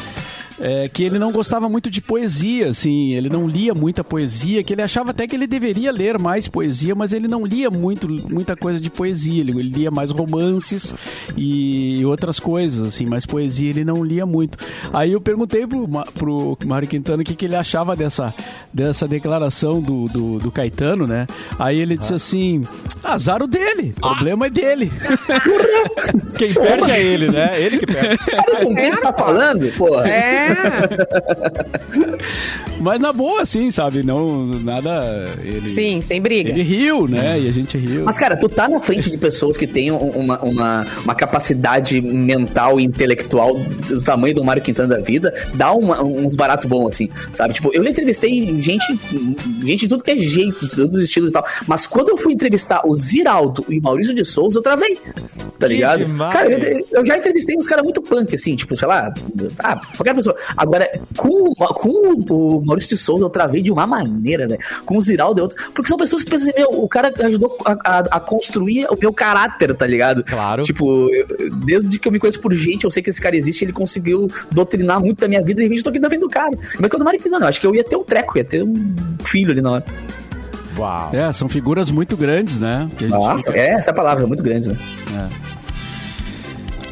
[0.59, 4.73] É, que ele não gostava muito de poesia, assim, ele não lia muita poesia, que
[4.73, 8.55] ele achava até que ele deveria ler mais poesia, mas ele não lia muito, muita
[8.55, 10.93] coisa de poesia, ele, ele lia mais romances
[11.35, 14.57] e outras coisas, assim, mas poesia ele não lia muito.
[14.93, 18.33] Aí eu perguntei pro, pro Mário Quintana o que, que ele achava dessa,
[18.73, 21.27] dessa declaração do, do, do Caetano, né?
[21.59, 22.61] Aí ele disse assim,
[23.03, 24.91] azar o dele, problema é dele.
[26.37, 27.61] Quem perde é ele, né?
[27.61, 28.17] Ele que perde.
[28.35, 29.71] Sabe com quem tu tá falando?
[29.77, 30.07] Porra.
[30.07, 30.46] É,
[32.79, 34.03] mas na boa, assim, sabe?
[34.03, 35.29] Não, nada...
[35.43, 36.49] Ele, sim, sem briga.
[36.49, 37.39] Ele riu, né?
[37.39, 38.03] E a gente riu.
[38.05, 41.99] Mas, cara, tu tá na frente de pessoas que têm um- uma, uma, uma capacidade
[42.01, 46.87] mental e intelectual do tamanho do Mário Quintana da vida, dá uma- uns baratos bons,
[46.89, 47.53] assim, sabe?
[47.55, 48.85] Tipo, eu já entrevistei gente,
[49.63, 51.45] gente de tudo que é jeito, de todos os estilos e tal.
[51.65, 54.95] Mas quando eu fui entrevistar o Ziraldo e o Maurício de Souza, eu travei.
[55.59, 56.05] Tá Que ligado?
[56.05, 56.33] demais.
[56.33, 59.11] Cara, eu, eu já entrevistei uns caras muito punk, assim, tipo, sei lá,
[59.59, 60.35] ah, qualquer pessoa.
[60.56, 61.89] Agora, com, com
[62.58, 64.58] o Maurício de Souza, eu travei de uma maneira, né?
[64.86, 65.58] Com o Ziraldo é outra.
[65.74, 68.98] Porque são pessoas que pensam assim, meu, o cara ajudou a, a- a construir o
[69.00, 70.24] meu caráter, tá ligado?
[70.24, 70.63] Claro.
[70.63, 71.27] Tipo, eu-
[71.65, 74.29] desde que eu me conheço por gente, eu sei que esse cara existe, ele conseguiu
[74.51, 76.56] doutrinar muito da minha vida e de repente eu tô aqui na frente do cara.
[76.74, 77.48] Como é que eu não Mariquinha, não?
[77.48, 79.86] Acho que eu ia ter um treco, ia ter um filho ali na hora.
[80.77, 81.10] Uau.
[81.13, 82.88] É, são figuras muito grandes, né?
[82.98, 84.77] Que a gente Nossa, fica- é, essa palavra é muito grande, né?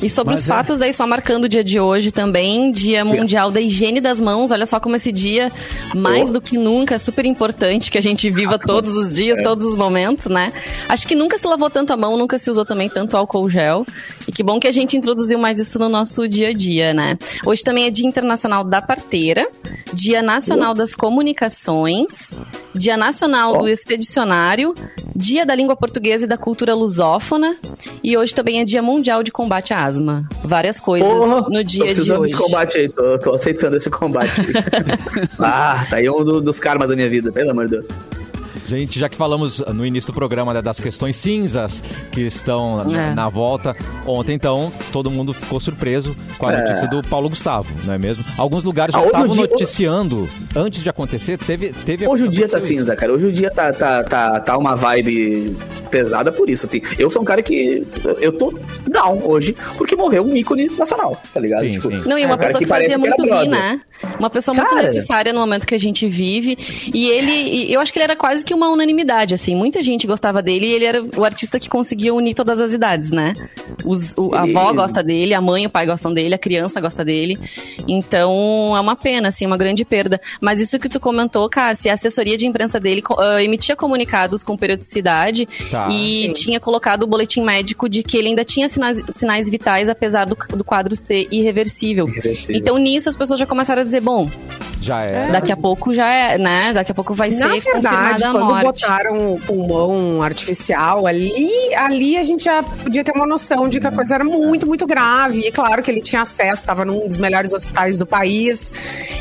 [0.05, 0.53] E sobre Mas os é.
[0.53, 4.51] fatos, daí só marcando o dia de hoje também, Dia Mundial da Higiene das Mãos.
[4.51, 5.51] Olha só como esse dia,
[5.95, 6.33] mais Oh.
[6.33, 9.13] do que nunca, é super importante que a gente viva todos os É.
[9.15, 10.53] dias, todos os momentos, né?
[10.87, 13.83] Acho que nunca se lavou tanto a mão, nunca se usou também tanto álcool gel.
[14.27, 17.17] E que bom que a gente introduziu mais isso no nosso dia a dia, né?
[17.43, 19.47] Hoje também é Dia Internacional da Parteira,
[19.91, 22.31] Dia Nacional das Comunicações,
[22.75, 23.57] Dia Nacional Oh.
[23.63, 24.75] do Expedicionário,
[25.15, 27.55] Dia da Língua Portuguesa e da Cultura Lusófona,
[28.03, 29.79] e hoje também é Dia Mundial de Combate à
[30.43, 32.33] Várias coisas Porra, no tô dia de precisando hoje.
[32.33, 34.41] desse combate aí, tô, tô aceitando esse combate.
[35.39, 37.87] ah, tá aí um do- dos karmas da minha vida, pelo amor de Deus.
[38.67, 43.09] Gente, já que falamos no início do programa né, das questões cinzas que estão na,
[43.11, 43.13] É.
[43.13, 43.75] na volta,
[44.05, 46.61] ontem então todo mundo ficou surpreso com a É.
[46.61, 48.23] notícia do Paulo Gustavo, não é mesmo?
[48.37, 52.23] Alguns lugares Ah, já hoje o estavam dia- noticiando antes de acontecer, teve teve Hoje
[52.23, 53.13] o dia tá cinza, cara.
[53.13, 55.55] Hoje o dia tá, tá, tá, tá uma vibe
[55.91, 56.65] pesada por isso.
[56.65, 56.81] assim.
[56.97, 57.85] Eu sou um cara que.
[58.19, 58.53] Eu tô
[58.87, 61.61] down hoje, porque morreu um ícone nacional, tá ligado?
[61.67, 62.01] Sim, sim.
[62.05, 63.75] Não, e é, uma um cara pessoa que, parece fazia que era muito bem, brother.
[63.75, 63.81] né?
[64.19, 64.83] Uma pessoa muito Cara.
[64.83, 66.57] necessária no momento que a gente vive.
[66.93, 69.55] E ele, eu acho que ele era quase que uma unanimidade, assim.
[69.55, 73.11] Muita gente gostava dele e ele era o artista que conseguia unir todas as idades,
[73.11, 73.33] né?
[73.83, 76.79] Os, o- a avó gosta dele, a mãe e o pai gostam dele, a criança
[76.81, 77.37] gosta dele.
[77.87, 80.19] Então, é uma pena, assim, uma grande perda.
[80.41, 84.57] Mas isso que tu comentou, Cassi, a assessoria de imprensa dele ah, emitia comunicados com
[84.57, 85.87] periodicidade Tá.
[85.89, 86.33] e Sim.
[86.33, 90.35] tinha colocado o boletim médico de que ele ainda tinha sinais, sinais vitais, apesar do,
[90.55, 92.07] do quadro ser irreversível.
[92.07, 92.55] Irreversível.
[92.55, 94.29] Então, nisso, as pessoas já começaram a dizer, bom,
[94.81, 95.31] Já é.
[95.31, 96.73] daqui a pouco já é, né?
[96.73, 98.81] Daqui a pouco vai Na ser verdade, confirmada a quando morte.
[98.81, 101.41] botaram o pulmão artificial ali,
[101.75, 104.85] ali a gente já podia ter uma noção de que a coisa era muito, muito
[104.85, 105.39] grave.
[105.39, 108.73] E claro que ele tinha acesso, estava num dos melhores hospitais do país.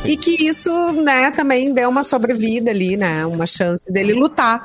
[0.05, 3.25] E que isso, né, também deu uma sobrevida ali, né?
[3.25, 4.63] Uma chance dele lutar.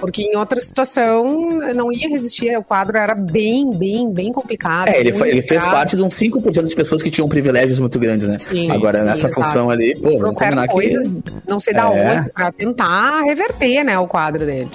[0.00, 1.26] Porque em outra situação
[1.74, 4.86] não ia resistir, o quadro era bem, bem, bem complicado.
[4.88, 7.98] É, ele, foi- ele fez parte de uns 5% de pessoas que tinham privilégios muito
[7.98, 8.36] grandes, né?
[8.38, 9.28] Sim, Agora, sim, nessa.
[9.44, 11.22] Função ali, pô, vamos combinar coisas, que...
[11.46, 12.18] não sei da É.
[12.20, 14.68] onde, pra tentar reverter, né, o quadro dele.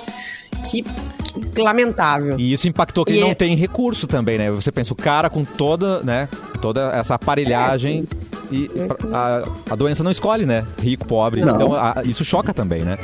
[0.70, 0.84] Que,
[1.54, 2.40] que lamentável.
[2.40, 4.50] E isso impactou que E ele é- não tem recurso também, né?
[4.52, 6.28] Você pensa, o cara com toda, né,
[6.62, 8.08] toda essa aparelhagem
[8.52, 8.70] e
[9.14, 10.66] a, a doença não escolhe, né?
[10.82, 11.42] Rico, pobre.
[11.42, 11.56] Não.
[11.56, 12.98] Então a- isso choca também, né?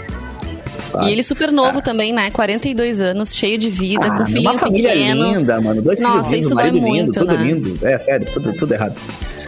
[1.04, 2.32] E ele super novo também, né?
[2.32, 5.24] 42 anos, cheio de vida, Ah, com um uma família pequeno.
[5.24, 5.82] linda, mano.
[5.84, 7.44] Dois Nossa, filhos lindos, isso marido lindo, muito, tudo né?
[7.44, 7.80] lindo.
[7.88, 9.00] É, sério, tudo, tudo errado.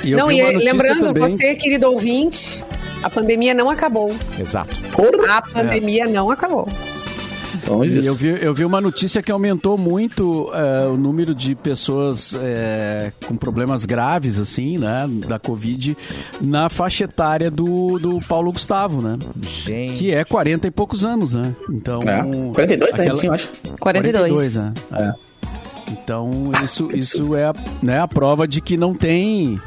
[0.03, 2.63] E eu não, e lembrando, também- você, querido ouvinte,
[3.03, 4.13] a pandemia não acabou.
[4.39, 4.75] Exato.
[4.91, 5.37] Porra!
[5.37, 6.67] A pandemia não acabou.
[7.83, 8.09] E disso.
[8.09, 13.11] eu vi, eu vi uma notícia que aumentou muito é, o número de pessoas é,
[13.25, 15.95] com problemas graves, assim, né, da Covid,
[16.41, 19.17] na faixa etária do, do Paulo Gustavo, né?
[19.41, 19.93] Gente.
[19.93, 21.55] Que é 40 e poucos anos, né?
[21.69, 21.99] Então.
[22.05, 22.23] É.
[22.53, 23.03] 42, né?
[23.05, 23.49] aquela- Eu acho.
[23.79, 24.57] 42.
[24.57, 24.73] né?
[24.93, 25.13] É.
[25.91, 29.59] Então, isso, isso é a, né, a prova de que não tem.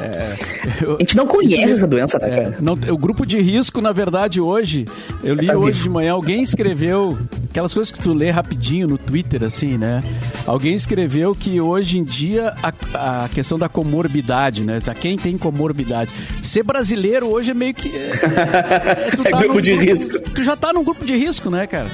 [0.00, 0.34] É,
[0.82, 3.92] eu- A gente não conhece essa doença, né, é, não- o grupo de risco, na
[3.92, 4.84] verdade, hoje,
[5.22, 7.16] eu li Tá hoje de manhã, alguém escreveu
[7.50, 10.02] aquelas coisas que tu lê rapidinho no Twitter, assim, né?
[10.46, 14.80] Alguém escreveu que hoje em dia a, a questão da comorbidade, né?
[14.86, 16.12] A quem tem comorbidade.
[16.42, 17.88] Ser brasileiro hoje é meio que.
[17.88, 20.20] É, é grupo de grupo, risco.
[20.34, 21.88] Tu já tá num grupo de risco, né, cara?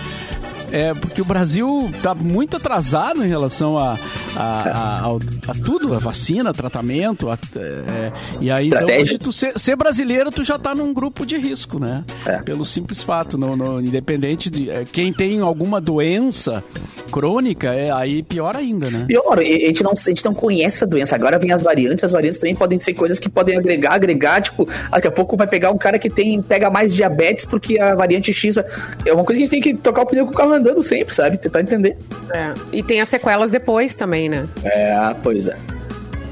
[0.70, 3.98] É, porque o Brasil tá muito atrasado em relação a,
[4.36, 7.28] a, a, a, tudo, a vacina, tratamento.
[7.30, 11.24] A, é, e aí, então, hoje, tu ser, ser, brasileiro, tu já tá num grupo
[11.26, 12.04] de risco, né?
[12.26, 12.38] É.
[12.38, 16.62] Pelo simples fato, no, no independente de é, quem tem alguma doença
[17.10, 19.04] crônica, é aí pior ainda, né?
[19.06, 21.14] Pior, a gente, não, a gente não conhece a doença.
[21.14, 24.66] Agora vem as variantes, as variantes também podem ser coisas que podem agregar, agregar, tipo,
[24.90, 28.32] daqui a pouco vai pegar um cara que tem, pega mais diabetes porque a variante
[28.32, 30.52] X é uma coisa que a gente tem que tocar o pneu com o carro
[30.52, 31.36] andando sempre, sabe?
[31.36, 31.98] Tentar entender.
[32.32, 32.54] É.
[32.72, 34.48] E tem as sequelas depois também, né?
[34.64, 35.56] É, pois é.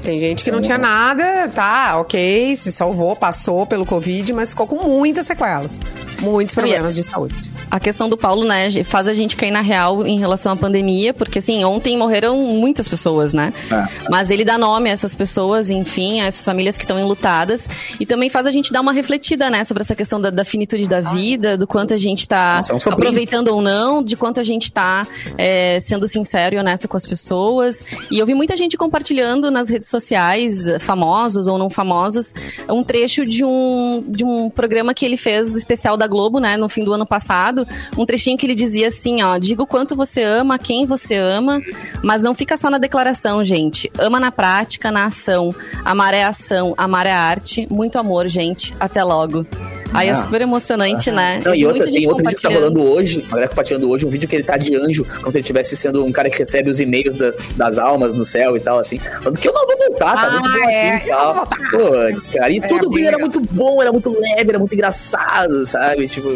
[0.03, 4.67] Tem gente que não tinha nada, tá, ok, se salvou, passou pelo Covid, mas ficou
[4.67, 5.79] com muitas sequelas.
[6.21, 7.51] Muitos problemas de saúde.
[7.69, 11.13] A questão do Paulo, né, faz a gente cair na real em relação à pandemia,
[11.13, 13.53] porque assim, ontem morreram muitas pessoas, né?
[13.71, 13.87] É.
[14.09, 17.67] Mas ele dá nome a essas pessoas, enfim, a essas famílias que estão enlutadas.
[17.99, 20.87] E também faz a gente dar uma refletida, né, sobre essa questão da, da finitude
[20.87, 24.39] da vida, do quanto a gente tá Nossa, é um aproveitando ou não, de quanto
[24.39, 27.83] a gente tá é, sendo sincero e honesto com as pessoas.
[28.09, 32.33] E eu vi muita gente compartilhando nas redes sociais, famosos ou não famosos,
[32.69, 36.69] um trecho de um, de um programa que ele fez especial da Globo, né, no
[36.69, 40.23] fim do ano passado, um trechinho que ele dizia assim, ó, diga o quanto você
[40.23, 41.61] ama, quem você ama,
[42.03, 43.91] mas não fica só na declaração, gente.
[43.99, 45.53] Ama na prática, na ação.
[45.83, 47.67] Amar é ação, amar é arte.
[47.69, 48.73] Muito amor, gente.
[48.79, 49.45] Até logo.
[49.93, 51.41] Aí é super emocionante, né?
[51.43, 54.09] Não, e outra, tem outro vídeo que tá rolando hoje, a galera compartilhando hoje, um
[54.09, 56.69] vídeo que ele tá de anjo, como se ele estivesse sendo um cara que recebe
[56.69, 58.99] os e-mails da, das almas no céu e tal, assim.
[58.99, 61.47] Falando que eu não vou voltar, tá ah, muito bom é, aqui e tal.
[61.71, 62.51] Puts, cara.
[62.51, 66.07] E é, tudo é, era muito bom, era muito leve, era muito engraçado, sabe?
[66.07, 66.29] Tipo.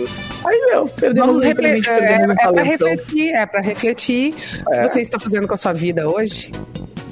[0.45, 4.33] Aí, meu, perdemos, Vamos refle perdemos é, um é pra refletir, é pra refletir
[4.65, 4.87] o que é.
[4.87, 6.51] você está fazendo com a sua vida hoje.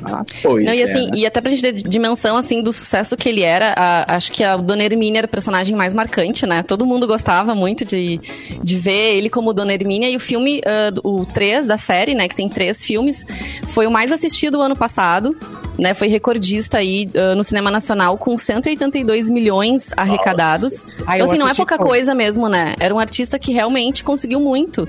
[0.06, 1.18] Ah, pois Não, e assim, é.
[1.18, 4.44] e até pra gente ter dimensão assim do sucesso que ele era, a, acho que
[4.44, 6.64] a Dona Hermínia era o personagem mais marcante, né?
[6.64, 8.20] Todo mundo gostava muito de,
[8.62, 12.28] de ver ele como Dona Hermínia e o filme, uh, o 3 da série, né,
[12.28, 13.26] que tem três filmes,
[13.68, 15.36] foi o mais assistido ano passado.
[15.76, 21.00] Né, foi recordista aí uh, no cinema nacional com 182 milhões arrecadados.
[21.08, 22.76] Ai, então, assim, não é pouca coisa mesmo, né?
[22.80, 24.88] Era um artista que realmente conseguiu muito.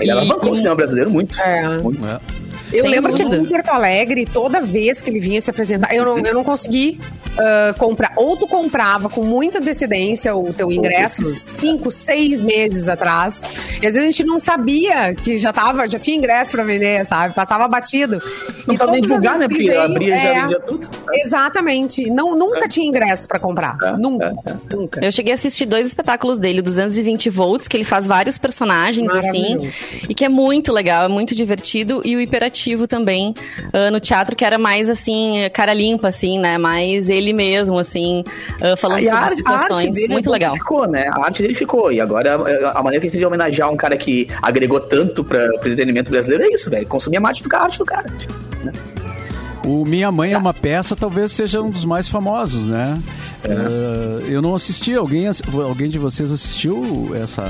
[0.00, 0.52] Ele e, alavancou e...
[0.52, 1.40] o cinema brasileiro muito.
[1.40, 1.78] É.
[1.78, 2.04] muito.
[2.04, 2.18] É.
[2.72, 3.36] Eu Sem lembro dúvida.
[3.36, 6.44] que em Porto Alegre, toda vez que ele vinha se apresentar, eu não, eu não
[6.44, 6.98] consegui
[7.34, 8.12] uh, comprar.
[8.16, 13.42] Ou tu comprava com muita antecedência o teu ingresso, cinco, seis meses atrás.
[13.80, 17.04] E às vezes a gente não sabia que já tava, já tinha ingresso para vender,
[17.06, 17.34] sabe?
[17.34, 18.20] Passava batido.
[18.66, 19.48] Não sabia divulgar, né?
[19.48, 20.88] Porque abria e já é, vendia tudo.
[21.12, 22.10] Exatamente.
[22.10, 22.68] Não, nunca é.
[22.68, 23.76] tinha ingresso para comprar.
[23.82, 24.34] É, nunca.
[24.44, 24.76] É, é.
[24.76, 25.04] Nunca.
[25.04, 29.70] Eu cheguei a assistir dois espetáculos dele, 220 volts, que ele faz vários personagens, assim.
[30.08, 32.02] E que é muito legal, é muito divertido.
[32.04, 32.55] E o Hiperativo
[32.86, 33.34] também,
[33.72, 36.58] uh, no teatro, que era mais, assim, cara limpa, assim, né?
[36.58, 38.24] Mais ele mesmo, assim,
[38.60, 39.96] uh, falando sobre a, situações.
[39.96, 40.54] A muito legal.
[40.54, 41.08] Ficou, né?
[41.12, 41.92] A arte dele ficou.
[41.92, 42.34] E agora,
[42.72, 46.10] a maneira que a gente de homenagear um cara que agregou tanto para o entretenimento
[46.10, 46.86] brasileiro é isso, velho.
[46.86, 48.06] Consumir a arte do, a arte do cara.
[48.64, 48.72] Né?
[49.66, 53.02] O Minha Mãe é uma peça, talvez seja um dos mais famosos, né?
[53.42, 53.48] É.
[53.48, 55.26] Uh, eu não assisti, alguém,
[55.66, 57.44] alguém de vocês assistiu essa?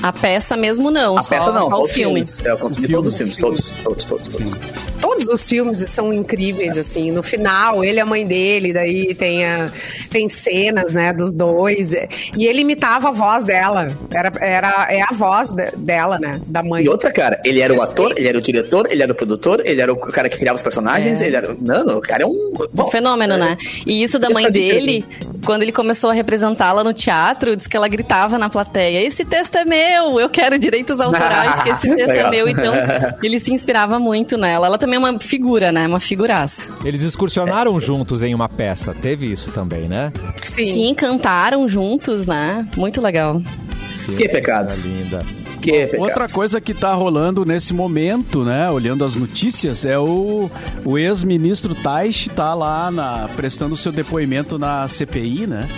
[0.00, 2.24] A peça mesmo não, a só, peça não, só, só o filme.
[2.24, 2.40] Filmes.
[2.44, 4.52] É, eu consumi todos os filmes, todos, todos, todos, todos.
[5.00, 7.10] Todos os filmes são incríveis, assim.
[7.10, 9.70] No final, ele e a mãe dele, daí tem, a,
[10.08, 11.92] tem cenas, né, dos dois.
[11.92, 13.88] E ele imitava a voz dela.
[14.14, 16.84] Era, era, é a voz de, dela, né, da mãe.
[16.84, 19.62] E outra, cara, ele era o ator, ele era o diretor, ele era o produtor,
[19.64, 21.26] ele era o cara que criava os personagens, é.
[21.26, 21.55] ele era...
[21.60, 22.52] Não, o cara é um...
[22.72, 23.58] Bom, um fenômeno, é, né?
[23.86, 25.04] E isso da mãe dele,
[25.44, 29.56] quando ele começou a representá-la no teatro, diz que ela gritava na plateia: Esse texto
[29.56, 32.48] é meu, eu quero direitos autorais, que esse texto é meu.
[32.48, 32.74] Então,
[33.22, 34.66] ele se inspirava muito nela.
[34.66, 35.86] Ela também é uma figura, né?
[35.86, 36.72] Uma figuraça.
[36.84, 37.80] Eles excursionaram é.
[37.80, 38.94] juntos em uma peça.
[38.94, 40.12] Teve isso também, né?
[40.44, 40.72] Sim.
[40.72, 42.66] Sim, cantaram juntos, né?
[42.76, 43.40] Muito legal.
[44.04, 44.74] Que, que pecado.
[44.76, 45.24] Linda.
[45.98, 50.50] Outra coisa que está rolando nesse momento, né, olhando as notícias, é o,
[50.84, 55.68] o ex-ministro Taish tá lá na, prestando seu depoimento na CPI, né?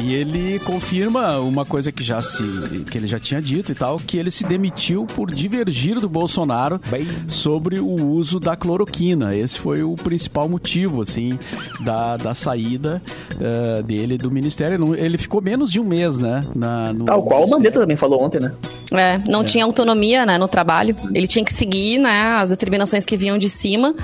[0.00, 2.44] E ele confirma uma coisa que já se
[2.90, 6.80] que ele já tinha dito e tal, que ele se demitiu por divergir do Bolsonaro
[6.88, 7.06] Bem...
[7.26, 9.34] sobre o uso da cloroquina.
[9.36, 11.38] Esse foi o principal motivo, assim,
[11.80, 13.02] da, da saída
[13.34, 14.94] uh, dele do ministério.
[14.94, 16.44] Ele ficou menos de um mês, né?
[16.54, 18.52] Na, no Tal qual o Mandetta também falou ontem, né?
[18.92, 19.44] É, não é.
[19.44, 20.96] tinha autonomia, né, no trabalho.
[21.12, 23.94] Ele tinha que seguir, né, as determinações que vinham de cima,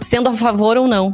[0.00, 1.12] sendo a favor ou não.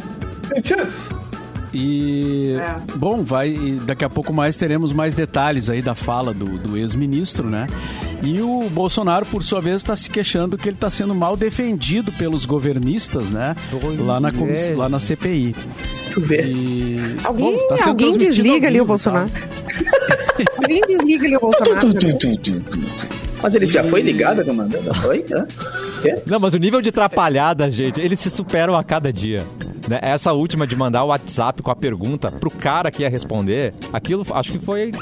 [1.72, 2.56] E,
[2.96, 7.48] bom, vai, daqui a pouco mais teremos mais detalhes aí da fala do, do ex-ministro,
[7.48, 7.66] né?
[8.22, 12.12] E o Bolsonaro, por sua vez, está se queixando que ele está sendo mal defendido
[12.12, 13.56] pelos governistas, né?
[13.98, 14.74] lá, na, é.
[14.74, 15.54] lá na CPI.
[16.12, 16.42] Tu vê.
[16.42, 19.30] E, Alguém, bom, tá sendo alguém desliga ali o Bolsonaro.
[19.30, 20.44] tá?
[20.58, 21.80] alguém desliga ali o Bolsonaro.
[23.42, 25.00] Mas ele já foi ligado, comandante?
[25.00, 25.24] Foi?
[25.32, 25.46] Hã?
[26.02, 26.14] Quê?
[26.26, 29.46] Não, mas o nível de atrapalhada, gente, eles se superam a cada dia.
[29.88, 29.98] Né?
[30.02, 34.24] Essa última de mandar o WhatsApp com a pergunta pro cara que ia responder, aquilo
[34.32, 34.92] acho que foi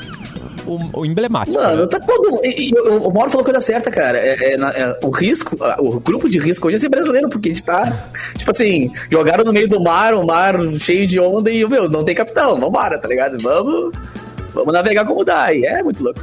[0.66, 1.56] o, o emblemático.
[1.58, 2.40] Mano, tá todo.
[2.44, 4.18] e- e o Mauro falou a coisa certa, cara.
[4.18, 7.52] É, é, é, o risco, o grupo de risco hoje é ser brasileiro, porque a
[7.52, 7.90] gente tá.
[8.36, 12.04] Tipo assim, jogaram no meio do mar, um mar cheio de onda e, meu, não
[12.04, 12.58] tem capitão.
[12.60, 13.36] Vambora, tá ligado?
[13.42, 13.94] Vamos.
[14.54, 15.52] Vamos navegar como dá.
[15.52, 16.20] E é muito louco.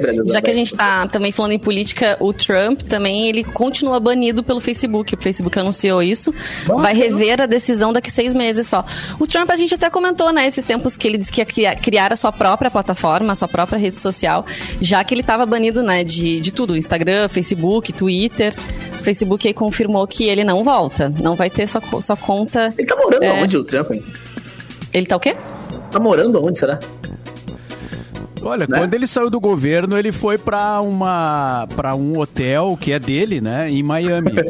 [0.00, 3.98] Brasil, Já que a gente tá também falando em política, o Trump também, ele continua
[3.98, 5.14] banido pelo Facebook.
[5.14, 6.32] O Facebook anunciou isso.
[6.66, 8.84] Vai rever a decisão daqui seis meses só.
[9.18, 11.76] O Trump, a gente até comentou, né, esses tempos que ele disse que ia criar,
[11.76, 14.46] criar a sua própria plataforma, a sua própria rede social,
[14.80, 16.76] já que ele tava banido, né, de, de tudo.
[16.76, 18.54] Instagram, Facebook, Twitter.
[18.94, 21.12] O Facebook aí confirmou que ele não volta.
[21.20, 22.72] Não vai ter sua, sua conta...
[22.78, 23.28] Ele tá morando É.
[23.40, 23.90] aonde, o Trump?
[23.92, 24.02] hein?
[24.94, 25.34] Ele tá o quê?
[25.90, 26.78] Tá morando aonde, será?
[28.42, 28.78] Olha, Né?
[28.78, 33.40] quando ele saiu do governo, ele foi pra uma para um hotel que é dele,
[33.40, 34.32] né, em Miami.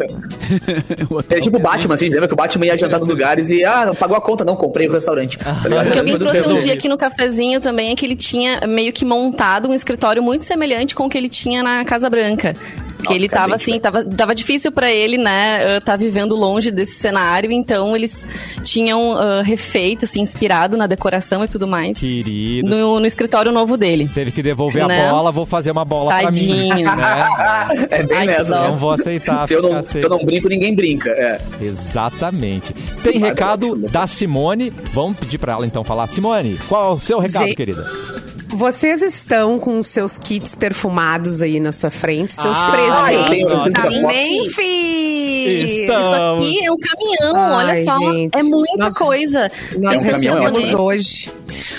[1.10, 2.98] O hotel É tipo o que é Batman, assim, lembra que o Batman ia jantar
[2.98, 5.38] nos lugares e, ah, não pagou a conta, não, comprei o restaurante.
[5.38, 5.88] Tá ligado?
[5.88, 8.92] O que alguém trouxe um dia aqui no cafezinho também é que ele tinha meio
[8.92, 12.54] que montado um escritório muito semelhante com o que ele tinha na Casa Branca.
[13.02, 16.94] Que Nossa, ele tava assim, tava, tava difícil pra ele, né, estar vivendo longe desse
[16.96, 18.24] cenário, então eles
[18.62, 21.98] tinham ah, refeito, assim, inspirado na decoração e tudo mais.
[21.98, 22.68] Querido.
[22.68, 24.08] No, no escritório novo dele.
[24.14, 25.06] Teve que devolver Né?
[25.06, 26.68] a bola, vou fazer uma bola Tadinho.
[26.68, 26.82] pra mim.
[26.84, 27.82] Né?
[27.90, 28.68] É bem Ai, nessa.
[28.68, 29.46] Não vou aceitar.
[29.46, 31.10] Se eu, não, se eu não brinco, ninguém brinca.
[31.10, 31.40] É.
[31.60, 32.72] Exatamente.
[33.02, 34.72] Tem recado da Simone.
[34.92, 36.06] Vamos pedir pra ela então falar.
[36.08, 37.90] Simone, qual é o seu recado, Zé- querida?
[38.54, 43.46] Vocês estão com os seus kits perfumados aí na sua frente, seus Ah, eu tenho
[43.48, 44.08] presentes da.
[44.08, 45.70] Memphis!
[45.70, 46.00] Estão.
[46.00, 47.98] Isso aqui é um caminhão, Ai, olha só.
[48.12, 48.38] gente.
[48.38, 49.50] É muita Nós- coisa.
[49.78, 50.82] Nós É um é recebemos ótimo.
[50.82, 51.32] hoje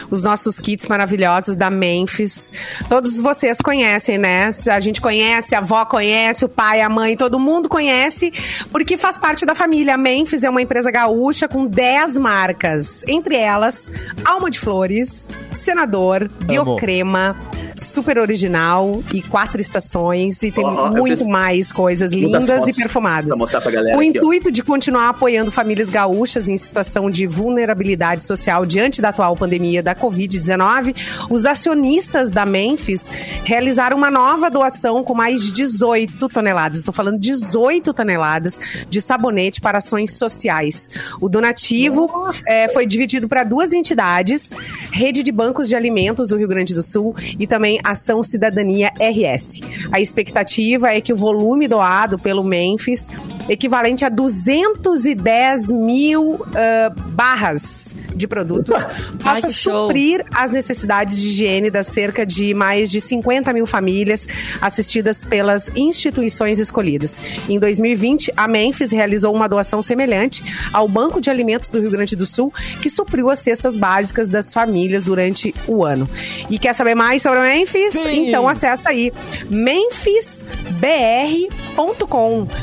[0.10, 2.52] os nossos kits maravilhosos da Memphis.
[2.90, 4.50] Todos vocês conhecem, né?
[4.70, 8.32] A gente conhece, a avó conhece, o pai, a mãe, todo mundo conhece,
[8.72, 9.96] porque faz parte da família.
[9.96, 13.90] A Memphis é uma empresa gaúcha com 10 marcas, entre elas
[14.24, 17.36] Alma de Flores, Senador, Biocrema,
[17.76, 20.42] Super Original e Quatro Estações.
[20.44, 23.40] E tem eu muito mais coisas lindas e perfumadas.
[23.40, 29.10] O aqui, intuito de continuar apoiando famílias gaúchas em situação de vulnerabilidade social diante da
[29.10, 30.96] atual pandemia da Covid-19,
[31.30, 33.10] os acionistas da Memphis
[33.44, 36.78] realizaram uma nova doação com mais de 18 toneladas.
[36.78, 40.90] Estou falando 18 toneladas de sabonete para ações sociais.
[41.22, 42.10] O donativo
[42.48, 44.52] eh, foi dividido para duas entidades:
[44.92, 49.62] Rede de Bancos de Alimentos do Rio Grande do Sul e também Ação Cidadania RS.
[49.92, 53.10] A expectativa é que o volume doado pelo Memphis,
[53.48, 58.76] equivalente a 210 mil ah, barras de produtos,
[59.22, 59.88] possa que show.
[59.88, 64.28] suprir as necessidades de higiene das cerca de mais de 50 mil famílias
[64.62, 67.20] assistidas pelas instituições escolhidas.
[67.48, 72.16] Em 2020, a Memphis realizou uma doação semelhante ao Banco de Alimentos do Rio Grande
[72.16, 76.10] do Sul, que supriu as cestas básicas das famílias durante o ano.
[76.50, 77.94] E quer saber mais sobre a Memphis?
[77.94, 78.30] Sim.
[78.30, 79.12] Então acessa aí
[79.50, 80.44] memphisbr.com.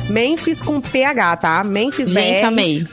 [0.09, 1.63] Memphis com PH, tá?
[1.65, 2.21] memphisbr.com.
[2.21, 2.87] Gente, amei.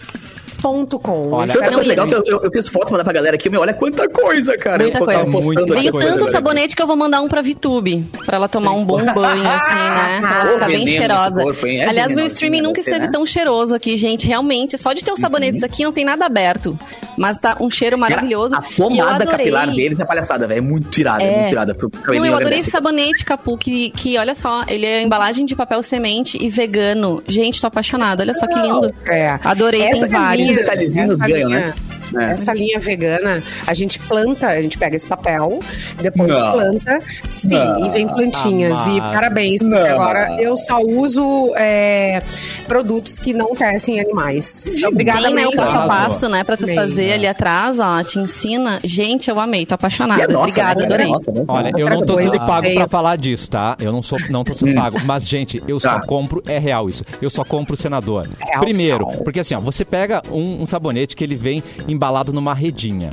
[0.62, 3.14] Olha, Isso é coisa e- legal que eu, eu, eu fiz foto pra mandar pra
[3.14, 3.50] galera aqui.
[3.50, 4.84] Meu, olha quanta coisa, cara.
[4.84, 5.26] Muita coisa.
[5.26, 8.04] postando Veio tanto sabonete que eu vou mandar um pra Vitube.
[8.26, 10.18] Pra ela tomar um bom banho, assim, né?
[10.22, 11.42] Pra ela Ô, ficar bem cheirosa.
[11.44, 11.68] corpo?
[11.68, 13.12] É Aliás, meu streaming nunca você, esteve né?
[13.12, 14.28] tão cheiroso aqui, gente.
[14.28, 16.78] Realmente, só de ter os sabonetes aqui não tem nada aberto.
[17.18, 18.56] Mas tá um cheiro maravilhoso.
[18.56, 19.32] Cara, a eu pomada adorei.
[19.52, 20.58] capilar deles é palhaçada, velho.
[20.58, 21.38] É muito irada, é, É.
[21.40, 21.76] muito irada.
[21.76, 25.46] Pro- pro Não, eu adorei esse sabonete, Capu, que, que olha só, ele é embalagem
[25.46, 27.24] de papel semente e vegano.
[27.28, 28.24] Gente, tô apaixonada.
[28.24, 28.94] Olha só que lindo.
[29.06, 29.40] É.
[29.44, 30.47] Adorei, Essa tem vários.
[30.56, 31.74] Detalhezinhos essa ganham, né?
[32.20, 32.32] É.
[32.32, 35.60] Essa linha vegana, a gente planta, a gente pega esse papel,
[36.02, 36.52] depois Não.
[36.54, 37.88] planta, sim, Não.
[37.88, 38.78] e vem plantinhas.
[38.88, 39.14] E Amado.
[39.14, 39.86] parabéns, porque Não.
[40.02, 42.22] agora eu só uso é,
[42.68, 44.66] produtos que não testem animais.
[44.88, 46.76] Obrigada, Tem, né, o passo a passo, né, pra tu Amei.
[46.76, 48.80] fazer ali atrás, ó, te ensina.
[48.84, 50.22] Gente, eu amei, tô apaixonada.
[50.22, 51.06] E é nossa, Obrigada, né, adorei.
[51.08, 51.44] É nossa, né?
[51.48, 53.76] Olha, eu não tô sendo pago veio- pra falar disso, tá?
[53.82, 54.98] Eu não sou, não tô sendo pago.
[55.06, 56.00] Mas, gente, eu só Hum.
[56.00, 56.06] Tá.
[56.06, 57.04] compro, é real isso.
[57.22, 58.28] Eu só compro o senador.
[58.40, 61.64] Real Primeiro, porque assim, ó, você pega um, um sabonete que ele vem
[61.98, 63.10] embalado numa redinha.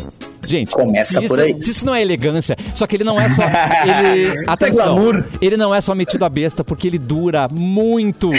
[0.46, 1.60] Gente, Começa se por isso- aí.
[1.62, 3.42] Se isso não é elegância, só que ele não é só.
[3.88, 5.24] Ele, atenção, glamour.
[5.40, 8.30] ele não é só metido a besta, porque ele dura muito.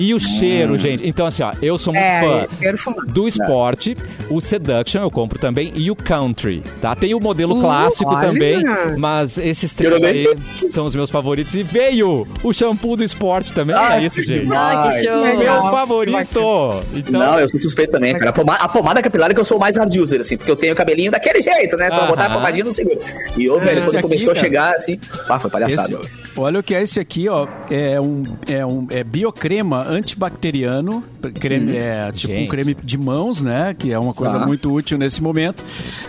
[0.00, 1.06] E o cheiro, gente.
[1.06, 3.96] Então, assim, ó, eu sou muito É, fã do esporte,
[4.30, 6.96] o Seduction eu compro também e o Country, tá?
[6.96, 8.28] Tem o modelo clássico olha.
[8.28, 8.64] também,
[8.96, 10.26] mas esses três Eu aí
[10.70, 11.54] são os meus favoritos.
[11.54, 14.48] E veio o shampoo do esporte também, Ah, é isso, gente.
[14.52, 15.22] Ah, que show.
[15.24, 15.70] Meu Legal.
[15.70, 16.18] favorito.
[16.18, 18.30] Então, Não, eu sou suspeito também, cara.
[18.30, 20.50] A pomada, a pomada capilar é que eu sou o mais hard user, assim, porque
[20.50, 21.90] eu tenho o cabelinho daquele jeito, né?
[21.90, 22.98] Se eu botar a pomadinha, não segura.
[23.36, 24.38] E eu, velho, Esse quando aqui, começou cara.
[24.38, 25.98] a chegar, assim, pá, foi palhaçada.
[26.00, 27.46] Esse- olha o que é esse aqui, ó.
[27.70, 31.02] É um, é um é biocrema antibacteriano,
[31.34, 32.48] creme, é tipo um Gente.
[32.48, 33.74] creme de mãos, né?
[33.78, 34.46] Que é uma coisa Tá.
[34.46, 35.62] muito útil nesse momento.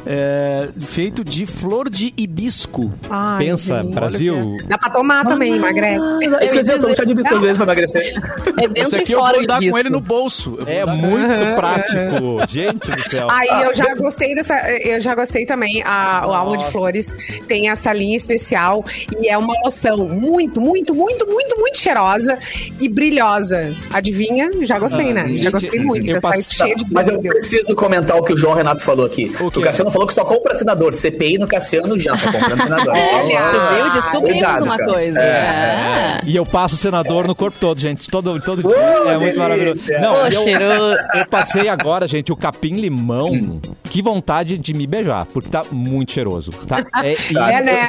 [0.06, 2.92] É, feito de flor de hibisco.
[3.10, 3.94] Ai, pensa, gente.
[3.94, 4.58] Brasil.
[4.68, 6.04] Dá pra tomar também, emagrece.
[6.04, 8.02] Ah, isso quer dizer, eu tomo chá de bisco às vezes pra emagrecer.
[8.62, 10.58] É Esse dentro aqui e eu fora vou o andar com ele no bolso.
[10.68, 12.42] É muito prático.
[12.50, 13.28] Gente do céu.
[13.30, 14.56] Aí eu já gostei dessa.
[14.82, 15.82] Eu já gostei também.
[15.86, 17.08] A, o Alma de Flores
[17.48, 18.84] tem essa linha especial
[19.20, 22.38] e é uma loção muito, muito, muito, muito, muito cheirosa
[22.80, 23.74] e brilhosa.
[23.92, 24.50] Adivinha?
[24.62, 25.22] Já gostei, Ah, né?
[25.30, 26.10] Já gente, gostei muito.
[26.10, 28.84] eu Já tá passo- cheia de Mas eu preciso comentar o que o João Renato
[28.84, 29.32] falou aqui.
[29.40, 29.48] O?
[29.48, 30.94] O Cassiano falou que só compra senador.
[30.94, 32.94] CPI no Cassiano já tá comprando senador.
[32.98, 33.84] Olha!
[33.84, 33.92] Viu?
[33.92, 34.94] Descobrimos Cuidado, uma cara.
[34.94, 35.20] coisa.
[35.20, 36.20] É.
[36.26, 38.10] E eu passo o senador no corpo todo, gente.
[38.10, 38.72] Todo, todo dia.
[38.72, 39.40] Oh, É muito delícia.
[39.42, 39.82] maravilhoso.
[39.84, 43.60] Pô, Não, eu, eu passei agora, gente, o capim-limão.
[43.90, 46.52] Que vontade de me beijar, porque tá muito cheiroso.
[46.68, 46.84] Tá?
[47.04, 47.12] É,
[47.52, 47.88] É, né?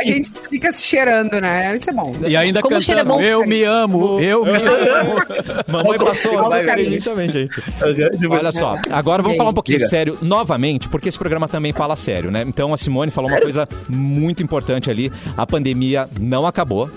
[0.00, 1.74] A gente fica se cheirando, né?
[1.74, 2.12] Isso é bom.
[2.26, 3.24] E ainda Como o cheiro é cantando, bom.
[3.26, 5.14] eu me amo, eu me amo.
[5.70, 7.60] Mamãe passou Vai, mim também, gente.
[7.60, 9.90] Uhum, Olha só, agora vamos falar um pouquinho Diga.
[9.90, 12.44] sério novamente, porque esse programa também fala sério, né?
[12.46, 15.12] Então a Simone falou uma coisa muito importante ali.
[15.36, 16.90] A pandemia não acabou.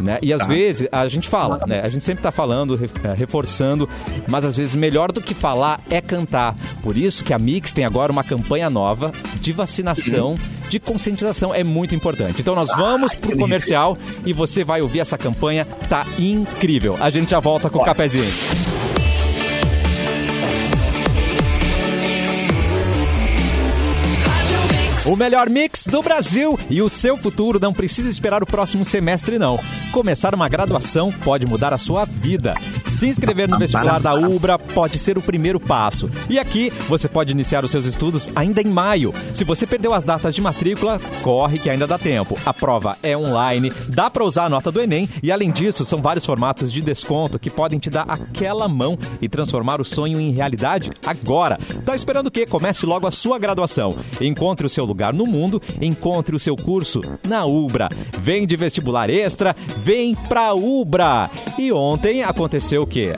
[0.00, 0.18] Né?
[0.22, 1.80] E às vezes a gente fala, né?
[1.82, 3.88] A gente sempre tá falando, eh, reforçando,
[4.28, 6.54] mas às vezes melhor do que falar é cantar.
[6.82, 11.54] Por isso que a Mix tem agora uma campanha nova de vacinação, de conscientização.
[11.54, 12.40] É muito importante.
[12.40, 15.64] Então nós vamos pro comercial e você vai ouvir essa campanha.
[15.88, 16.96] Tá incrível.
[17.00, 18.87] A gente já volta com o cafezinho.
[25.08, 29.38] O melhor mix do Brasil e o seu futuro não precisa esperar o próximo semestre,
[29.38, 29.58] não.
[29.90, 32.52] Começar uma graduação pode mudar a sua vida.
[32.90, 36.10] Se inscrever no vestibular da Ubra pode ser o primeiro passo.
[36.28, 39.14] E aqui você pode iniciar os seus estudos ainda em maio.
[39.32, 42.38] Se você perdeu as datas de matrícula, corre que ainda dá tempo.
[42.44, 46.02] A prova é online, dá para usar a nota do Enem e, além disso, são
[46.02, 50.32] vários formatos de desconto que podem te dar aquela mão e transformar o sonho em
[50.32, 51.58] realidade agora.
[51.86, 52.44] Tá esperando o quê?
[52.44, 53.96] Comece logo a sua graduação.
[54.20, 57.88] Encontre o seu lugar no mundo, encontre o seu curso na Ubra.
[58.20, 61.30] Vem de vestibular extra, vem pra Ubra.
[61.58, 63.14] E ontem aconteceu o quê?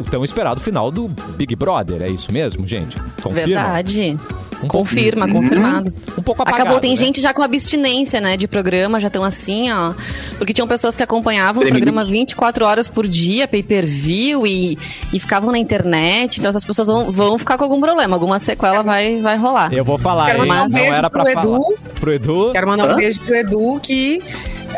[0.00, 2.96] O tão esperado final do Big Brother, é isso mesmo, gente?
[3.22, 3.46] Confirma?
[3.46, 4.18] Verdade.
[4.64, 5.92] Um Confirma, confirmado.
[6.18, 6.96] Um pouco apagado, Acabou, tem né?
[6.96, 9.94] gente já com abstinência, né, de programa, já estão assim, ó.
[10.38, 14.78] Porque tinham pessoas que acompanhavam o programa 24 horas por dia, pay-per-view, e,
[15.12, 16.38] e ficavam na internet.
[16.38, 19.72] Então essas pessoas vão, vão ficar com algum problema, alguma sequela vai, vai rolar.
[19.72, 20.48] Eu vou falar, Quero hein?
[20.48, 21.46] mandar um não beijo era pra pro falar.
[21.46, 21.74] Edu.
[22.00, 22.52] Pro Edu?
[22.52, 22.96] Quero mandar um Hã?
[22.96, 24.22] beijo pro Edu, que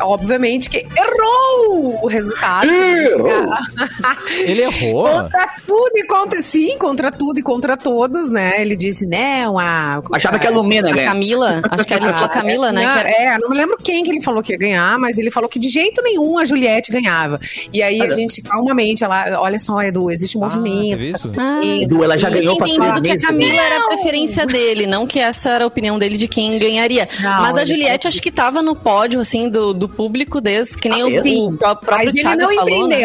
[0.02, 2.68] obviamente que errou o resultado.
[4.44, 5.08] Ele errou.
[5.08, 8.60] Contra tudo e contra sim, contra tudo e contra todos, né?
[8.60, 10.00] Ele disse, não, a.
[10.12, 11.04] Achava que a Lumena A.
[11.06, 12.84] Camila, acho que ele falou a Camila, né?
[12.84, 15.18] Não, que era- É, não me lembro quem que ele falou que ia ganhar, mas
[15.18, 17.38] ele falou que de jeito nenhum a Juliette ganhava.
[17.72, 21.04] E aí a gente, calmamente, ela, olha só, Edu, existe um Ah, movimento.
[21.04, 21.32] isso?
[21.36, 23.28] Ah, Edu, ela já eu ganhou tinha faz entendido quatro que a.
[23.28, 27.08] Camila era a preferência dele, não que essa era a opinião dele de quem ganharia.
[27.20, 30.76] Não, Mas a Juliette falou acho que tava no pódio, assim, do, do público desde
[30.78, 33.00] que nem Ah, o, o pró- próprio Mas ele Thiago não falou, né?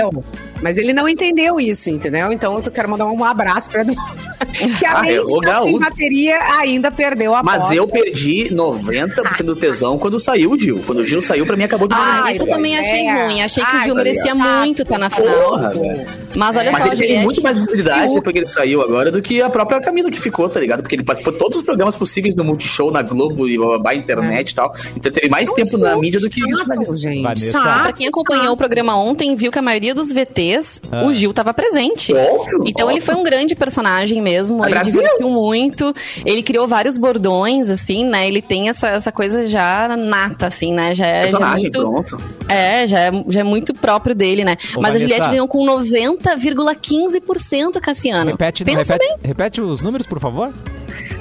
[0.61, 2.31] Mas ele não entendeu isso, entendeu?
[2.31, 3.93] Então eu quero mandar um abraço pra Edu.
[4.79, 9.55] que a Ah, mente tá sem bateria ainda perdeu a Mas eu perdi 90% do
[9.55, 10.81] tesão quando saiu o Gil.
[10.85, 13.25] Quando o Gil saiu, pra mim acabou de Ah, isso eu também achei é.
[13.25, 13.41] ruim.
[13.41, 14.59] Achei que o Ai, Gil tá merecia ligado.
[14.59, 15.49] muito estar na final.
[15.49, 16.07] Porra, velho.
[16.35, 18.81] Mas olha Mas só, a ele teve muito mais visibilidade o- depois que ele saiu
[18.81, 20.81] agora do que a própria Camila que ficou, tá ligado?
[20.81, 24.51] Porque ele participou de todos os programas possíveis no Multishow, na Globo e bababá, internet
[24.51, 24.73] e tal.
[24.95, 26.67] Então teve mais tempo na mídia do que isso.
[26.67, 26.75] né?
[26.93, 27.51] Gente.
[27.51, 30.50] Pra quem acompanhou o programa ontem, viu que a maioria dos VTs,
[30.91, 31.05] Ah.
[31.05, 32.13] o Gil tava presente.
[32.13, 33.13] Óbvio, Então ele óbvio.
[33.13, 35.01] foi um grande personagem mesmo, É ele Brasil.
[35.01, 35.93] divertiu muito,
[36.25, 38.27] ele criou vários bordões, assim, né?
[38.27, 40.93] Ele tem essa, essa coisa já nata, assim, né?
[40.95, 41.79] Já é, já é Personagem, muito...
[41.79, 42.17] pronto.
[42.49, 44.57] É, já é, já é muito próprio dele, né?
[44.75, 44.99] Ô, Mas a Vanessa.
[44.99, 48.31] Juliette ganhou com 90,15%, Cassiano.
[48.31, 50.53] Repete, Pensa repete, repete os números, por favor.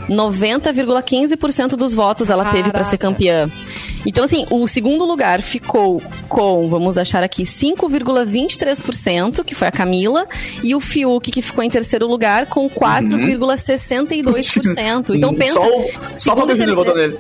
[0.09, 3.51] 90,15% dos votos ela teve pra ser campeã.
[4.07, 10.27] Então, assim, o segundo lugar ficou com, vamos achar aqui, 5,23%, que foi a Camila,
[10.63, 15.15] e o Fiuk, que ficou em terceiro lugar, com 4,62%.
[15.15, 15.53] Então, pensa.
[15.55, 15.87] Só o,
[16.17, 17.19] só o Júnior votou nele.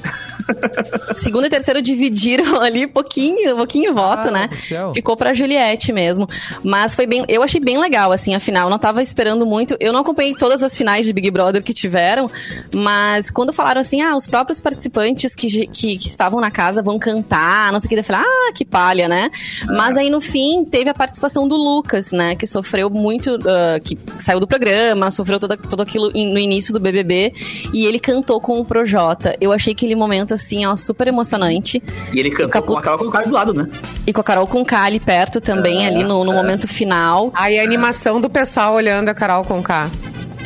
[1.16, 4.48] Segundo e terceiro dividiram ali pouquinho, pouquinho voto, Ah, né?
[4.94, 6.28] Ficou pra Juliette mesmo.
[6.62, 7.24] Mas foi bem.
[7.28, 8.66] Eu achei bem legal, assim, afinal.
[8.66, 9.76] Eu não tava esperando muito.
[9.80, 12.30] Eu não acompanhei todas as finais de Big Brother que tiveram,
[12.74, 16.98] mas quando falaram assim, ah, os próprios participantes que, que, que estavam na casa vão
[16.98, 19.30] cantar, não sei o que, eu falei, ah, que palha, né?
[19.66, 22.34] Mas aí no fim teve a participação do Lucas, né?
[22.36, 26.80] Que sofreu muito, ah, que saiu do programa, sofreu toda, tudo aquilo no início do
[26.80, 27.32] BBB,
[27.72, 29.36] e ele cantou com o Projota.
[29.40, 31.82] Eu achei aquele momento, assim, ó, super emocionante.
[32.12, 33.66] E ele cantou Capu- com a Carol com o cara do lado, né?
[34.06, 37.30] E com a Carol com ali perto também, ali no, no momento final.
[37.34, 39.90] Aí a animação do pessoal olhando a Carol com K.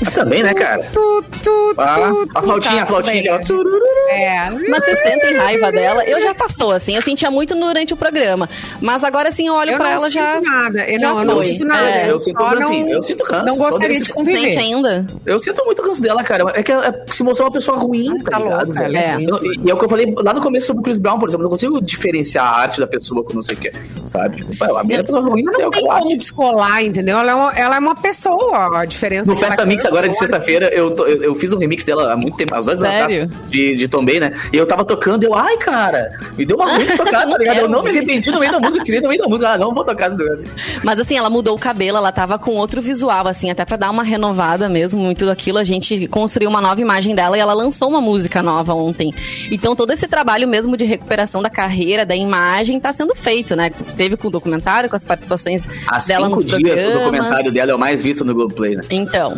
[0.07, 0.83] Ah, também, né, cara?
[0.93, 3.35] Tu, tu, Ah, tu, a flautinha, tá, a flautinha.
[3.35, 3.39] ó.
[3.39, 3.85] Turururu.
[4.11, 4.51] É.
[4.69, 6.05] Mas você sente raiva dela.
[6.05, 6.95] Eu já passou, assim.
[6.95, 8.49] Eu sentia muito durante o programa.
[8.81, 10.41] Mas agora, assim, eu olho Eu pra não ela sinto já.
[10.41, 10.85] nada.
[10.85, 11.89] Eu já não, eu não sinto nada.
[11.91, 12.11] É.
[12.11, 13.47] Eu sinto, assim, não- eu sinto ranço.
[13.47, 14.39] Não só gostaria desse- de conviver.
[14.41, 15.07] Sente ainda?
[15.25, 16.45] Eu sinto muito o ranço dela, cara.
[16.55, 18.67] É que é- se mostrou uma pessoa ruim, tá, tá ligado?
[18.67, 19.25] louca, ela é E,
[19.67, 21.43] e é o que eu falei lá no começo sobre o Chris Brown, por exemplo.
[21.43, 23.73] Eu não consigo diferenciar a arte da pessoa com não sei o que,
[24.09, 24.37] sabe?
[24.37, 27.19] Tipo, pô, a minha pessoa ruim, mas é Não o que tem como descolar, entendeu?
[27.19, 30.09] Ela é uma, ela é uma pessoa, a diferença No é Festa ela Mix agora
[30.09, 32.89] de sexta-feira, eu, eu, eu fiz um remix dela há muito tempo, às duas da
[32.89, 34.33] tarde de, de Tombay, né?
[34.53, 37.59] E eu tava tocando, eu, ai, cara, me deu uma música tocar, tá ligado?
[37.59, 39.59] Eu não me arrependi no meio da música, eu tirei no meio da música, ah,
[39.59, 40.45] não vou tocar negócio.
[40.83, 43.91] Mas assim, ela mudou o cabelo, ela tava com outro visual, assim, até pra dar
[43.91, 45.59] uma renovada mesmo, muito daquilo.
[45.59, 49.13] A gente construiu uma nova imagem dela e ela lançou uma música nova ontem.
[49.51, 53.71] Então todo esse trabalho mesmo de recuperação da carreira, da imagem, tá sendo feito, né?
[53.97, 56.85] Teve com o documentário, com as participações Há dela nos cinco dias programas.
[56.85, 58.83] o documentário dela é o mais visto no Globoplay, né?
[58.91, 59.37] Então,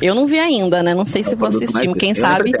[0.00, 0.94] eu não vi ainda, né?
[0.94, 1.92] Não sei se É vou assistir.
[1.94, 2.52] Quem sabe.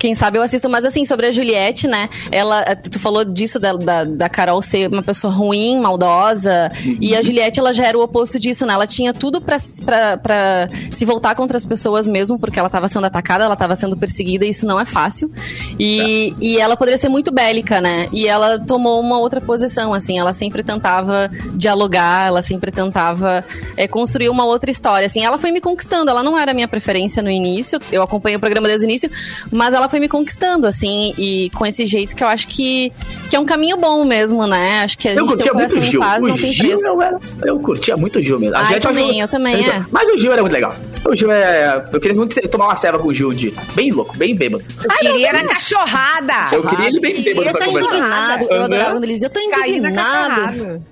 [0.00, 2.08] Quem sabe eu assisto, mas assim, sobre a Juliette, né?
[2.32, 6.72] Ela, eh, tu falou disso da, da, da Carol ser uma pessoa ruim, maldosa.
[6.98, 8.72] E a Juliette, ela já era o oposto disso, né?
[8.72, 12.88] Ela tinha tudo pra, pra, pra se voltar contra as pessoas mesmo, porque ela tava
[12.88, 15.30] sendo atacada, ela tava sendo perseguida, e isso não é fácil.
[15.78, 18.08] E, e ela poderia ser muito bélica, né?
[18.10, 20.18] E ela tomou uma outra posição, assim.
[20.18, 23.44] Ela sempre tentava dialogar, ela sempre tentava
[23.76, 25.22] eh, construir uma outra história, assim.
[25.22, 28.40] Ela foi me conquistando, ela não era a minha preferência no início, eu acompanhei o
[28.40, 29.10] programa desde o início,
[29.52, 32.92] mas ela foi me conquistando, assim, e com esse jeito que eu acho que,
[33.28, 34.80] que é um caminho bom mesmo, né?
[34.84, 36.00] Acho que a Eu gente tem o muito Gil.
[36.00, 36.86] paz, o não tem Gil preço.
[36.86, 38.56] eu, era, eu curtia muito o Gil mesmo.
[38.56, 39.84] A Ah, gente eu também, achava- eu também, é.
[39.90, 40.74] Mas o Gil era muito legal.
[41.06, 41.84] O Gil é.
[41.92, 43.52] Eu queria muito tomar uma ceva com o Gil de.
[43.74, 44.64] Bem louco, bem bêbado.
[44.82, 46.54] Eu queria era cachorrada.
[46.54, 47.90] Eu queria ele bem bêbado Eu pra tô conversar.
[47.96, 48.64] indignado, eu Aham.
[48.64, 50.82] adorava quando eles diziam, eu tô indignado.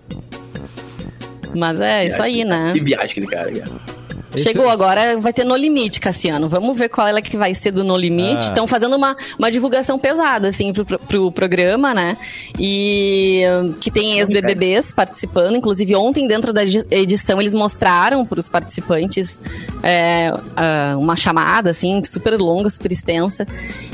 [1.54, 2.72] Mas é isso aí, né?
[2.74, 3.97] Que viagem aquele cara, cara.
[4.36, 6.48] Chegou agora, vai ter No Limite, Cassiano.
[6.48, 8.44] Vamos ver qual é que vai ser do No Limite.
[8.46, 8.48] Ah.
[8.48, 12.16] Estão fazendo uma, uma divulgação pesada, assim, pro, pro, pro programa, né?
[12.58, 13.42] E
[13.80, 15.56] que tem ex-BBBs participando.
[15.56, 19.40] Inclusive, ontem, dentro da edi- edição, eles mostraram pros participantes
[19.82, 23.46] é, ah, uma chamada, assim, super longa, super extensa.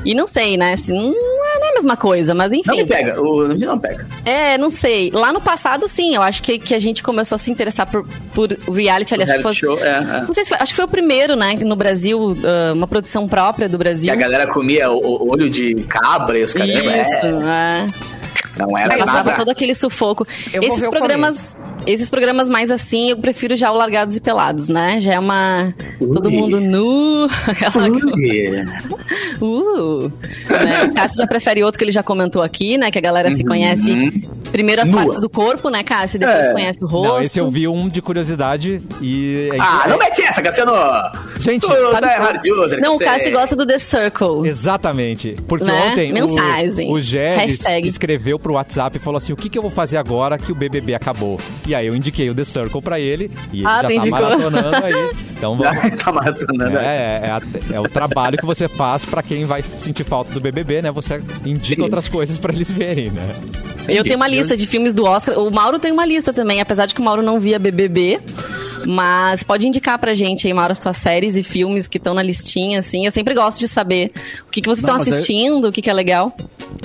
[0.05, 0.73] E não sei, né?
[0.73, 2.71] Assim, é não é a mesma coisa, mas enfim.
[2.71, 4.07] Não me pega, o não não pega.
[4.25, 5.11] É, não sei.
[5.13, 8.07] Lá no passado, sim, eu acho que, que a gente começou a se interessar por,
[8.35, 9.15] por reality.
[9.15, 10.21] Aliás, Reality foi, show, é, é.
[10.27, 13.29] não sei se foi, acho que foi o primeiro, né, no Brasil, ah, uma produção
[13.29, 14.13] própria do Que Brasil.
[14.13, 16.71] a galera comia o, o olho de cabra e os caras.
[16.71, 17.87] Isso, é.
[18.59, 19.37] Não era Passava nada.
[19.37, 20.27] todo aquele sufoco.
[20.53, 25.01] Eu esses programas, esses programas mais assim, eu prefiro já o Largados e Pelados, né?
[25.01, 25.75] Já é uma
[26.13, 26.33] todo Ui.
[26.37, 27.89] mundo nu, aquela.
[29.41, 30.09] Uh,
[30.49, 30.85] né?
[30.85, 32.91] O Cássio já prefere outro que ele já comentou aqui, né?
[32.91, 33.95] Que a galera se conhece
[34.53, 35.01] primeiro as Nua.
[35.03, 36.17] partes do corpo, né, Cássio?
[36.17, 36.53] E depois É.
[36.53, 37.09] conhece o rosto.
[37.13, 39.49] Não, esse eu vi um de curiosidade e...
[39.53, 40.73] é Ah, não mete essa, Cassiano!
[41.41, 42.99] Gente, tu Sabe tá errado user, Não, o.
[42.99, 44.47] Cássio gosta do The Circle.
[44.49, 45.37] Exatamente.
[45.49, 45.89] Porque Né?
[45.91, 46.89] ontem Mensagem.
[46.89, 47.89] o, o Hashtag.
[47.89, 50.55] escreveu pro WhatsApp e falou assim: o que, que eu vou fazer agora que o
[50.55, 51.41] BBB acabou?
[51.67, 54.21] E aí eu indiquei o The Circle pra ele e ele Ah, já tá indicou.
[54.21, 55.11] maratonando aí.
[55.45, 56.03] Então vamos.
[56.03, 56.73] tá matando, né?
[56.77, 57.43] É, é, a-
[57.75, 60.91] é o trabalho que você faz pra quem vai sentir falta do BBB, né?
[60.93, 63.31] Você indica outras coisas pra eles verem, né?
[63.87, 65.39] Eu tenho uma lista de filmes do Oscar.
[65.39, 68.21] O Mauro tem uma lista também, apesar de que o Mauro não via BBB.
[68.87, 72.23] Mas pode indicar pra gente aí, Mauro, as tuas séries e filmes que estão na
[72.23, 73.05] listinha, assim.
[73.07, 74.13] Eu sempre gosto de saber
[74.47, 76.35] o que, que vocês Não, estão é- assistindo, o que, que é legal.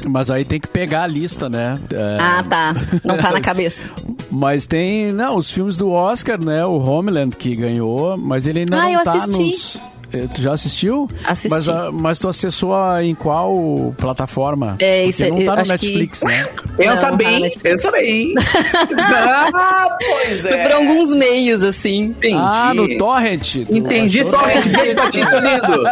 [0.07, 1.79] Mas aí tem que pegar a lista, né?
[1.93, 2.73] É, Ah, tá.
[3.03, 3.81] Não tá na cabeça.
[4.31, 6.63] Mas tem, não, os filmes do Oscar, né?
[6.65, 9.41] O Homeland que ganhou, mas ele ainda Ah, não eu tá assisti.
[9.41, 9.79] nos.
[10.13, 11.09] Eh, Tu já assistiu?
[11.25, 11.49] Assisti.
[11.49, 14.75] Mas, ah, mas tu acessou a- em qual plataforma?
[14.79, 16.45] É, Porque isso é- não tá no acho que- Netflix, né?
[16.77, 17.61] Pensa Não, bem, tá, Netflix.
[17.61, 18.33] pensa bem.
[18.97, 20.63] ah, pois Foi é.
[20.63, 22.05] por alguns meios, assim.
[22.05, 22.35] Entendi.
[22.37, 23.55] Ah, no Torrent.
[23.69, 24.23] Entendi?
[24.25, 24.63] Torrent,
[24.95, 25.83] pra ti, seu lindo.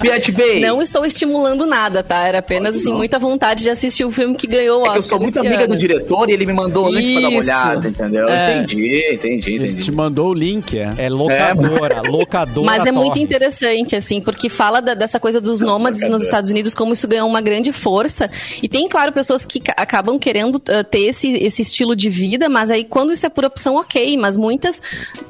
[0.00, 0.60] Pirate Bay.
[0.60, 2.26] Não estou estimulando nada, tá?
[2.26, 4.92] Era apenas, assim, muita vontade de assistir o filme que ganhou o É Oscar.
[4.94, 5.68] que eu sou muito amiga ano.
[5.68, 8.28] do diretor e ele me mandou antes pra dar uma olhada, entendeu?
[8.28, 8.58] É.
[8.62, 9.92] Entendi, entendi, Ele te entendi.
[9.92, 10.94] mandou o link, é.
[10.98, 12.66] É locadora, locadora.
[12.66, 13.53] Mas é muito interessante.
[13.62, 17.28] Interessante, assim, porque fala da- dessa coisa dos nômades nos Estados Unidos, como isso ganhou
[17.28, 18.30] uma grande força.
[18.62, 22.48] E tem, claro, pessoas que ca- acabam querendo uh, ter esse, esse estilo de vida,
[22.48, 24.16] mas aí quando isso é por opção, ok.
[24.16, 24.80] Mas muitas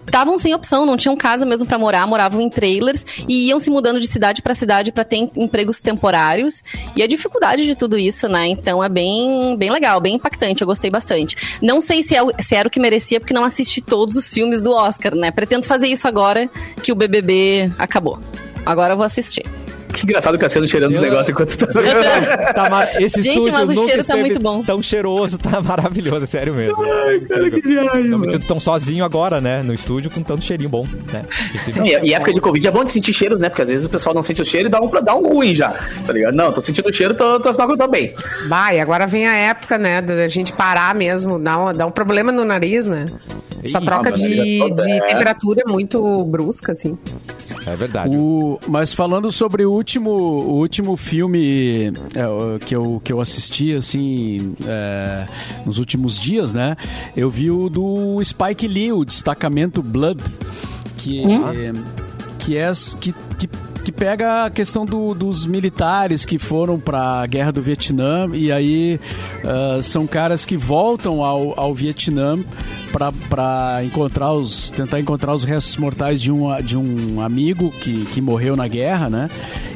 [0.06, 3.70] estavam sem opção, não tinham casa mesmo pra morar, moravam em trailers e iam se
[3.70, 6.62] mudando de cidade pra cidade pra ter em- empregos temporários.
[6.96, 8.46] E a dificuldade de tudo isso, né?
[8.48, 10.60] Então é bem, bem legal, bem impactante.
[10.62, 11.36] Eu gostei bastante.
[11.60, 14.60] Não sei se, é se era o que merecia, porque não assisti todos os filmes
[14.60, 15.30] do Oscar, né?
[15.30, 16.48] Pretendo fazer isso agora
[16.82, 18.13] que o BBB acabou.
[18.64, 19.44] Agora eu vou assistir.
[19.92, 21.66] Que engraçado o Cassiano cheirando os Eu- negócios enquanto tá.
[22.52, 24.62] Tá mar- Esse Gente, estúdio mas o nunca cheiro tá muito bom.
[24.64, 26.76] tão cheiroso, tá maravilhoso, é sério mesmo.
[26.84, 31.22] Eu me sinto tão sozinho agora, né, no estúdio com tanto cheirinho bom, né?
[31.76, 33.48] Não, E, e época de Covid é bom de sentir cheiros, né?
[33.48, 35.54] Porque às vezes o pessoal não sente o cheiro e dá um, dá um ruim
[35.54, 35.70] já.
[36.06, 36.34] Tá ligado?
[36.34, 38.12] Não, tô sentindo o cheiro, tô, tô, tô, tô bem.
[38.48, 42.32] Vai, agora vem a época, né, da gente parar mesmo, dá um, dá um problema
[42.32, 43.04] no nariz, né?
[43.62, 45.00] Essa Ih, troca de, é de é.
[45.00, 46.98] temperatura é muito brusca, assim.
[47.66, 48.16] É verdade.
[48.16, 53.72] O- mas falando sobre o último, o último filme é, que, eu, que eu assisti,
[53.72, 55.26] assim, é,
[55.64, 56.76] nos últimos dias, né?
[57.16, 60.20] Eu vi o do Spike Lee, o Destacamento Blood,
[60.98, 61.72] que, é,
[62.38, 62.72] que é...
[63.00, 63.48] Que, que,
[63.84, 68.50] que pega a questão do- dos militares que foram para a guerra do Vietnã e
[68.50, 68.98] aí
[69.44, 72.38] ah, são caras que voltam ao, ao Vietnã
[73.28, 78.20] para encontrar os tentar encontrar os restos mortais de um, de um amigo que, que
[78.20, 79.28] morreu na guerra, né?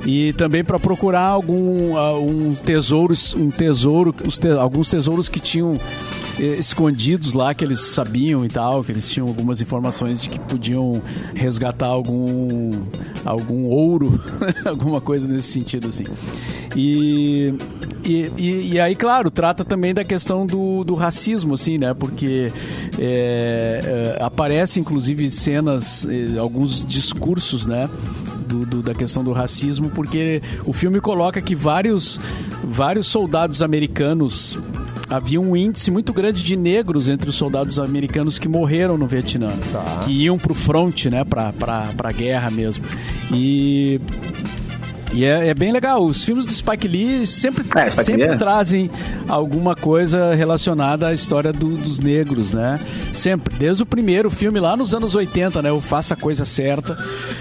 [0.07, 5.79] E também para procurar algum ah, um tesouro um tesouro te- alguns tesouros que tinham
[6.39, 11.01] escondidos lá que eles sabiam e tal, que eles tinham algumas informações de que podiam
[11.35, 12.71] resgatar algum
[13.25, 14.21] algum ouro,
[14.65, 16.05] alguma coisa nesse sentido assim.
[16.77, 17.53] E,
[18.05, 21.93] e, e, e aí, claro, trata também da questão do, do racismo, assim, né?
[21.95, 22.53] Porque
[22.99, 27.89] é, é, aparece, inclusive, cenas, eh, alguns discursos, né?
[28.47, 32.19] Do, do- da questão do racismo, porque o filme coloca que vários,
[32.65, 34.57] vários soldados americanos
[35.09, 39.53] havia um índice muito grande de negros entre os soldados americanos que morreram no Vietnã,
[40.05, 42.85] que iam pro front, né, pra, pra, pra guerra mesmo.
[43.33, 44.01] E
[45.13, 46.05] e é, é bem legal.
[46.05, 48.37] Os filmes do Spike Lee sempre, É, Spike sempre Lee é.
[48.37, 48.91] trazem
[49.27, 52.79] alguma coisa relacionada à história do- dos negros, né?
[53.13, 53.55] Sempre.
[53.57, 55.73] Desde o primeiro filme lá nos anos 80, né?
[55.73, 56.97] O Faça a Coisa Certa.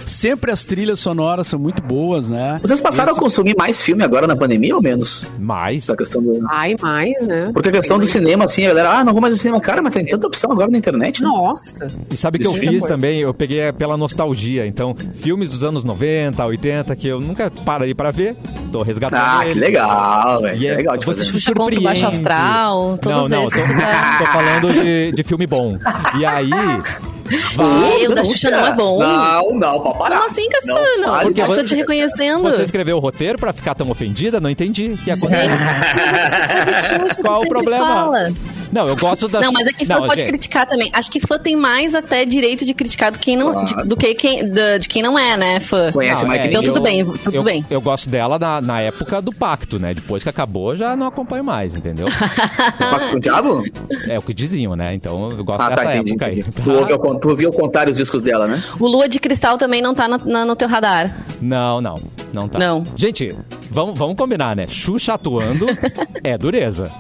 [0.06, 2.60] Sempre as trilhas sonoras são muito boas, né?
[2.62, 5.26] Vocês passaram Esse- a consumir mais filme agora na pandemia ou menos?
[5.40, 6.40] Mas, Essa questão do...
[6.50, 7.52] Ai, mais, né?
[7.54, 9.60] Porque a questão do cinema, assim, a galera, ah, não vou mais no cinema.
[9.62, 11.28] Cara, mas tem tanta opção agora na internet, né?
[11.28, 11.88] Nossa.
[12.12, 13.20] e sabe o que eu é fiz também?
[13.20, 14.66] Eu peguei pela nostalgia.
[14.66, 18.36] Então, filmes dos anos 90, 80, que eu nunca parei pra ver,
[18.72, 20.58] tô resgatando Ah, que legal, velho.
[20.60, 21.26] Que é- legal de você fazer.
[21.32, 22.02] se Xuxa contra o surpreende.
[22.02, 23.64] Baixo Astral, todos não, não, esses.
[23.68, 24.16] Tô, tá?
[24.20, 25.78] tô falando de, de filme bom.
[26.20, 26.50] E aí,
[28.00, 29.00] Meu, da Xuxa não é bom.
[29.00, 30.16] Não, não, pra parar.
[30.18, 30.80] Como assim, Cassiano?
[31.02, 32.42] Não, Porque Eu tô te reconhecendo.
[32.44, 34.40] você escreveu o roteiro pra ficar tão ofendida?
[34.40, 34.92] Não entendi.
[34.92, 35.10] O que?
[35.10, 37.86] Mas é de Xuxa Qual o sempre problema?
[37.86, 38.32] fala.
[38.72, 39.40] Não, eu gosto da.
[39.42, 40.90] Não, mas é que fã Não, pode gente, criticar também.
[40.94, 43.66] Acho que fã tem mais até direito de criticar do, quem não, Claro.
[43.84, 45.92] de, do que quem, da- de quem não é, né, fã.
[45.92, 46.74] Conhece Não, mais é, que Então ninguém.
[46.74, 47.66] tudo bem, tudo eu, bem.
[47.70, 49.94] Eu gosto dela na, na época do pacto, né?
[49.94, 52.08] Depois que acabou, já não acompanho mais, entendeu?
[52.78, 53.64] Pacto com o Diabo?
[54.08, 54.94] é o que diziam, né?
[54.94, 56.12] Então eu gosto Ah, dessa tá, entendi.
[56.12, 56.44] época entendi.
[56.58, 56.64] aí.
[56.64, 58.62] Tu, ouve tu ouviu contar os discos dela, né?
[58.80, 61.26] O Lua de Cristal também não tá na- na- no teu radar.
[61.42, 61.96] Não, não.
[62.34, 62.60] Não tá.
[62.60, 62.84] Não.
[62.96, 63.34] Gente,
[63.70, 64.66] vamos, vamos combinar, né?
[64.68, 65.66] Xuxa atuando
[66.24, 66.92] é dureza.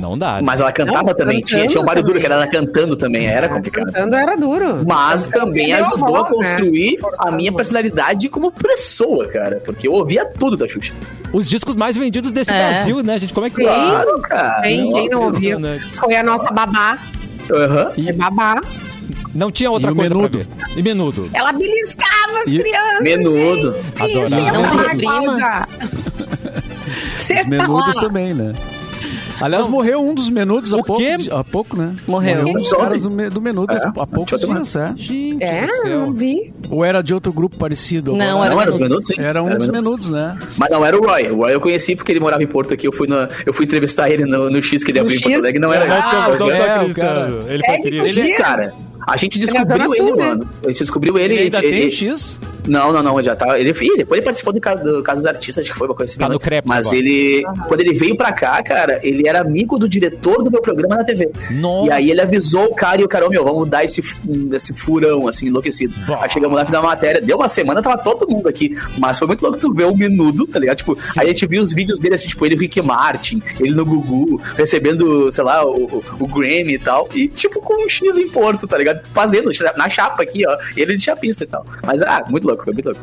[0.00, 0.34] Não dá.
[0.34, 0.40] né?
[0.42, 1.40] Mas ela cantava Não, também.
[1.40, 3.26] Tinha, tinha um barulho duro, que era ela cantando também.
[3.26, 3.86] Era complicado.
[3.86, 4.84] Cantando era duro.
[4.86, 6.50] Mas também a ajudou a voz, né?
[6.56, 9.62] construir a Forçando minha personalidade como pessoa, cara.
[9.64, 10.92] Porque eu ouvia tudo da Xuxa.
[11.32, 12.56] Os discos mais vendidos desse É.
[12.56, 13.32] Brasil, né, gente?
[13.32, 13.56] Como é que.
[13.62, 14.62] Claro, cara.
[14.62, 15.58] Quem, quem não ouviu?
[15.58, 15.84] impressionante.
[15.96, 16.98] Foi a nossa babá.
[17.52, 17.90] Aham.
[18.06, 18.60] É babá.
[19.34, 20.38] Não tinha outra E coisa menudo?
[20.38, 20.78] pra ver.
[20.78, 21.28] E menudo.
[21.32, 23.00] Ela beliscava as E- crianças.
[23.02, 23.72] Menudo.
[23.74, 24.02] gente.
[24.02, 24.52] Adorava.
[24.52, 25.68] Não se reprima.
[27.40, 28.52] Os menudos tá- também, né?
[29.40, 31.16] Aliás, morreu um dos menudos há O pouco, quê?
[31.16, 31.94] di- há pouco, né?
[32.06, 32.46] Morreu.
[32.46, 34.92] um dos caras do, me- do menudo É, há poucos dias, é.
[34.96, 35.66] Gente É,
[35.96, 36.52] não vi.
[36.70, 38.12] Ou era de outro grupo parecido?
[38.16, 39.00] Não, agora- era Não, era do Menudo.
[39.18, 39.72] Era um dos Menudo.
[39.72, 40.38] menudos, né?
[40.56, 41.28] Mas não era o Roy.
[41.30, 42.86] O Roy eu conheci porque ele morava em Porto aqui.
[42.86, 45.34] Eu fui, na, eu fui entrevistar ele no, no X que ele abriu em Porto?
[45.38, 45.60] Alegre.
[45.60, 46.94] Não era Não, porque eu não tô é, o acreditando.
[46.94, 47.80] cara- Ele foi É.
[48.08, 48.72] Ele é, cara.
[49.06, 50.24] A gente é descobriu ele, Sul, né?
[50.26, 50.48] mano.
[50.64, 51.34] A gente descobriu ele.
[51.34, 52.38] Ele ainda ele- tem ele- X?
[52.66, 53.58] Não, não, não, já tá.
[53.58, 56.12] Ele, ih, depois ele participou do, do Caso dos Artistas, acho que foi uma coisa
[56.12, 56.20] assim.
[56.20, 56.98] Tá no Crepes Mas agora.
[56.98, 60.96] ele, quando ele veio pra cá, cara, ele era amigo do diretor do meu programa
[60.96, 61.30] na TV.
[61.52, 61.88] Nossa.
[61.88, 64.02] E aí ele avisou o cara e o cara, ô, meu, vamos dar esse,
[64.52, 65.94] esse furão, assim, enlouquecido.
[66.06, 66.20] Bah.
[66.22, 68.76] Aí chegamos lá, fiz matéria, deu uma semana, tava todo mundo aqui.
[68.98, 70.78] Mas foi muito louco tu ver o menudo, tá ligado?
[70.78, 73.74] Tipo, aí a gente viu os vídeos dele, assim, tipo, ele, o Rick Martin, ele
[73.74, 77.08] no Gugu, recebendo, sei lá, o, o, o Grammy e tal.
[77.14, 79.04] E, tipo, com um X em Porto, tá ligado?
[79.12, 80.56] Fazendo, na chapa aqui, ó.
[80.76, 81.64] Ele de chapista e tal.
[81.82, 83.00] Mas, ah, muito louco, foi muito louco.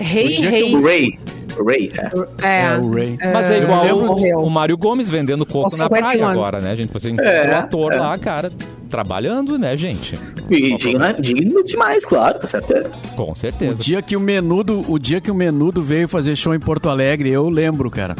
[0.00, 0.84] Rei O Reis.
[0.84, 1.18] Ray.
[1.58, 2.46] O Ray, é.
[2.46, 3.16] É, É, o Ray.
[3.32, 6.40] Mas é É, igual o, o Mário Gomes vendendo coco na 51 praia anos.
[6.42, 6.92] agora, né, gente?
[6.92, 7.96] Você encontra É, o ator é.
[7.96, 8.52] lá, cara,
[8.90, 10.18] trabalhando, né, gente?
[10.50, 11.16] E digno, né?
[11.18, 12.74] digno demais, claro, tá certo?
[13.16, 13.82] Com O certeza.
[13.82, 17.32] dia que o Menudo, o dia que o Menudo veio fazer show em Porto Alegre,
[17.32, 18.14] eu lembro, cara.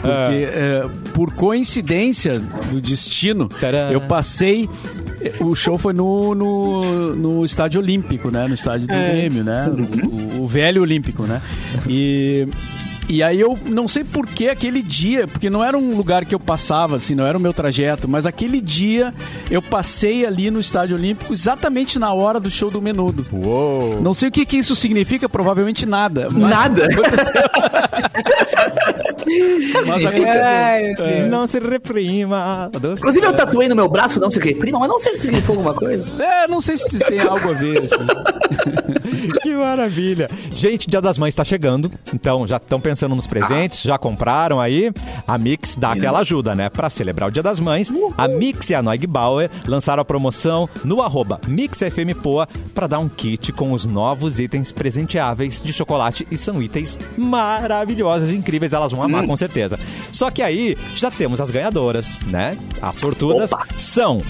[0.00, 0.82] Porque é,
[1.12, 2.40] por coincidência
[2.70, 3.92] do destino, Tcharam.
[3.92, 4.68] eu passei
[5.40, 8.46] o show foi no, no, no estádio olímpico, né?
[8.46, 9.66] No estádio do Grêmio, né?
[10.38, 11.40] O, o velho olímpico, né?
[11.88, 12.46] E,
[13.08, 16.34] e aí eu não sei por que aquele dia, porque não era um lugar que
[16.34, 19.14] eu passava, assim, não era o meu trajeto, mas aquele dia
[19.50, 23.24] eu passei ali no estádio olímpico exatamente na hora do show do Menudo.
[23.32, 24.00] Uou!
[24.02, 26.28] Não sei o que, que isso significa, provavelmente nada.
[26.30, 26.88] Mas Nada.
[29.28, 30.46] Mas Significa?
[30.46, 31.28] Ai, É.
[31.28, 32.70] Não se reprima.
[32.74, 35.74] Inclusive, eu tatuei no meu braço, não se reprima, mas não sei se significa alguma
[35.74, 36.10] coisa.
[36.22, 37.82] É, não sei se tem algo a ver.
[37.82, 37.96] assim.
[39.58, 40.30] Que maravilha.
[40.54, 44.92] Gente, Dia das Mães tá chegando, então já estão pensando nos presentes, já compraram aí?
[45.26, 46.70] A Mix dá aquela ajuda, né?
[46.70, 50.68] Pra celebrar o Dia das Mães, a Mix e a Noig Bauer lançaram a promoção
[50.84, 56.38] no arroba MixFMPoa pra dar um kit com os novos itens presenteáveis de chocolate e
[56.38, 59.76] são itens maravilhosos, incríveis, elas vão amar com certeza.
[60.12, 62.56] Só que aí já temos as ganhadoras, né?
[62.80, 63.66] As sortudas Opa.
[63.76, 64.22] são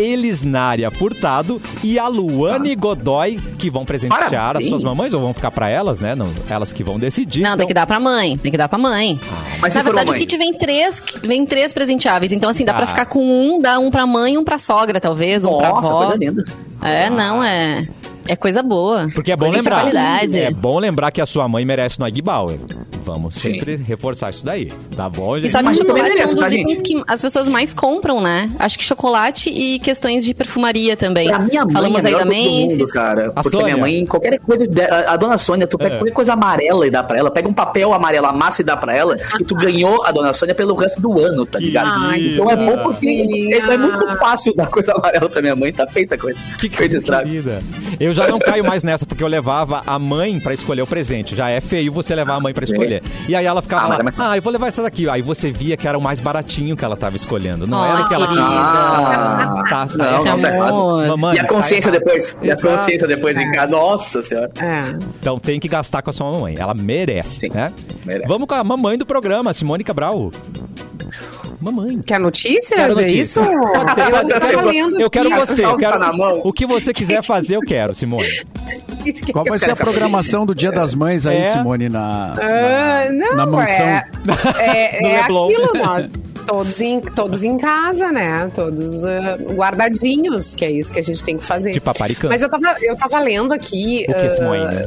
[0.00, 4.68] Elisnária Furtado e a Luane Godoy, que vão presentear as Parabéns.
[4.68, 6.14] suas mamães, ou vão ficar pra elas, né?
[6.14, 7.42] Não, elas que vão decidir.
[7.42, 8.36] Não, tem que dar pra mãe.
[8.38, 9.18] Tem que dar pra mãe.
[9.60, 12.32] Mas se Na verdade, o kit vem três, vem três presenteáveis.
[12.32, 12.86] Então, assim, dá pra Tá.
[12.88, 16.06] ficar com um, dá um pra mãe, um pra sogra, talvez, um pra Nossa, avó.
[16.06, 16.44] coisa linda.
[16.82, 17.86] É, não, é.
[18.30, 19.08] É coisa boa.
[19.12, 20.24] Porque é bom Coisa de lembrar.
[20.36, 22.60] É bom lembrar que a sua mãe merece no Egg Bauer.
[23.02, 23.54] Vamos Sim.
[23.54, 24.70] sempre reforçar isso daí.
[24.94, 25.48] Tá bom, gente?
[25.48, 28.48] E sabe que chocolate é um dos tá, itens que as pessoas mais compram, né?
[28.56, 31.26] Acho que chocolate e questões de perfumaria também.
[31.26, 33.32] Pra minha mãe Falamos é aí da mundo, cara.
[33.34, 33.74] A Porque Sônia?
[33.74, 34.64] minha mãe, qualquer coisa.
[35.08, 35.98] A, a dona Sônia, tu pega É.
[35.98, 38.94] qualquer coisa amarela e dá pra ela, pega um papel amarelo, amassa e dá pra
[38.94, 41.88] ela, e tu ganhou a dona Sônia pelo resto do ano, tá ligado?
[41.90, 43.08] Ai, então é bom porque
[43.52, 46.38] é, é muito fácil dar coisa amarela pra minha mãe, tá feita a coisa.
[46.60, 47.28] Que coisa estraga.
[47.98, 51.34] Eu já não caio mais nessa, porque eu levava a mãe pra escolher o presente.
[51.36, 53.02] Já é feio você levar a mãe pra escolher.
[53.28, 55.08] E aí ela ficava Ah, lá, é mais- ah, eu vou levar essa daqui.
[55.08, 57.66] Aí você via que era o mais baratinho que ela tava escolhendo.
[57.66, 58.26] Não Ai, era o que ela.
[58.30, 60.68] Ah, Tá, tá não, não, tá errado.
[60.74, 61.06] amor.
[61.08, 62.04] Mamãe, E a consciência tá errado.
[62.06, 62.36] depois?
[62.42, 63.70] E a consciência depois em casa?
[63.70, 64.50] Nossa senhora.
[64.60, 64.96] É.
[65.20, 66.54] Então tem que gastar com a sua mamãe.
[66.58, 67.72] Ela merece, Sim, né?
[68.04, 68.26] merece.
[68.28, 70.30] Vamos com a mamãe do programa, Simone Cabral.
[71.60, 71.98] Mamãe.
[72.00, 72.68] Quer notícias?
[72.68, 73.20] Quero É notícia.
[73.20, 73.40] isso?
[73.40, 75.64] Pode ser, Eu pode- eu tava quero, lendo eu quero você.
[75.64, 76.40] Eu quero, na mão.
[76.42, 78.26] o que você quiser fazer, eu quero, Simone.
[79.32, 81.44] Qual vai ser a programação do Dia das Mães aí, É.
[81.52, 83.84] Simone, na, Ah, na, não, na mansão?
[83.86, 84.04] é,
[84.58, 86.06] é, é aquilo, nós,
[86.46, 88.50] todos, em, todos em casa, né?
[88.54, 91.72] Todos ah, guardadinhos, que é isso que a gente tem que fazer.
[91.72, 92.32] De paparicando.
[92.32, 94.04] Mas eu tava, eu tava lendo aqui.
[94.08, 94.64] O que, ah, Simone?
[94.66, 94.86] né?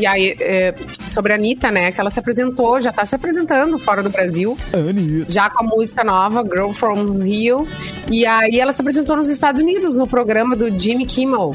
[0.00, 0.74] E aí, é,
[1.06, 1.92] sobre a Anitta, né?
[1.92, 5.30] Que ela se apresentou, já tá se apresentando fora do Brasil, Anitta.
[5.30, 7.64] já com a música nova, Girl From Rio.
[8.10, 11.54] E aí ela se apresentou nos Estados Unidos, no programa do Jimmy Kimmel.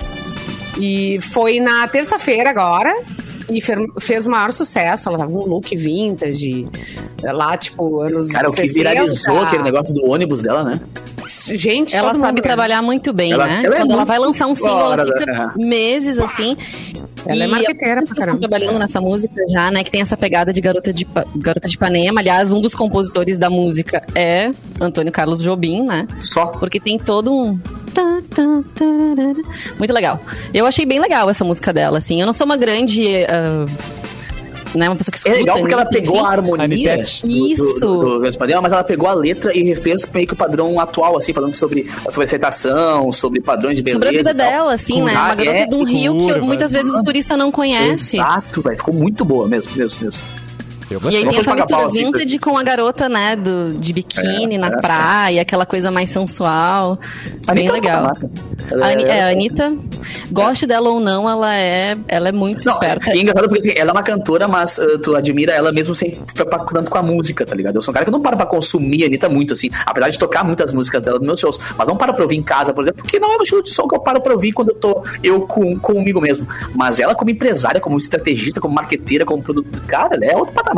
[0.80, 2.94] E foi na terça-feira agora.
[3.48, 3.62] E
[4.00, 5.08] fez o maior sucesso.
[5.08, 6.68] Ela tava com um look vintage,
[7.24, 8.74] lá, tipo, anos Cara, o que 60.
[8.74, 10.80] viralizou aquele negócio do ônibus dela, né?
[11.54, 13.62] Gente, Ela sabe mundo- trabalhar muito bem, Ela- né?
[13.64, 16.56] ela é Quando ela vai lançar um single, ela fica da- meses assim.
[17.28, 18.40] Ela é E marqueteira eles pra estão caramba.
[18.40, 19.84] trabalhando nessa música já, né?
[19.84, 21.06] Que tem essa pegada de garota de,
[21.36, 22.20] garota de Ipanema.
[22.22, 26.08] Aliás, um dos compositores da música é Antônio Carlos Jobim, né?
[26.20, 26.48] Só.
[26.48, 27.58] Porque tem todo um.
[27.94, 28.44] tá, tá.
[29.78, 30.20] Muito legal.
[30.54, 32.20] Eu achei bem legal essa música dela, assim.
[32.20, 33.24] Eu não sou uma grande.
[33.26, 33.66] ah,
[34.78, 35.38] né, uma pessoa que É escuta.
[35.40, 36.26] legal porque ela Anitta, pegou enfim.
[36.26, 37.80] a harmonia do- do- Isso.
[37.80, 40.80] do, do, do espanhol, mas ela pegou a letra e refez meio que o padrão
[40.80, 43.98] atual, assim, falando sobre, sobre aceitação, sobre padrões de beleza.
[44.06, 45.14] Sobre a vida dela, assim, Com né?
[45.14, 48.18] Uma garota é, de um rio que muitas vezes o turista não conhece.
[48.18, 48.78] Exato, velho.
[48.78, 50.22] Ficou muito boa mesmo, mesmo, mesmo.
[50.90, 54.58] E aí tem essa mistura pau, assim, vintage com a garota, né, do, de biquíni
[54.58, 54.82] na é.
[54.82, 57.00] praia, aquela coisa mais sensual.
[57.54, 58.06] Bem Anitta legal.
[58.06, 59.76] A, Ani- é- é, a Anitta,
[60.32, 63.12] goste dela ou não, ela é, ela é muito Não, esperta.
[63.12, 66.12] é engraçado porque assim, ela é uma cantora, mas uh, tu admira ela mesmo sem
[66.26, 67.76] se preocupar tanto com a música, tá ligado?
[67.76, 70.20] Eu sou um cara que não para pra consumir a Anitta muito, assim, apesar de
[70.20, 72.84] tocar muitas músicas dela nos meus shows, mas não para pra ouvir em casa, por
[72.84, 74.76] exemplo, porque não é o estilo de som que eu paro pra ouvir quando eu
[74.76, 76.48] tô eu com, comigo mesmo.
[76.76, 80.75] Mas ela, como empresária, como estrategista, como marqueteira, como produtora, cara, ela é outro patamar.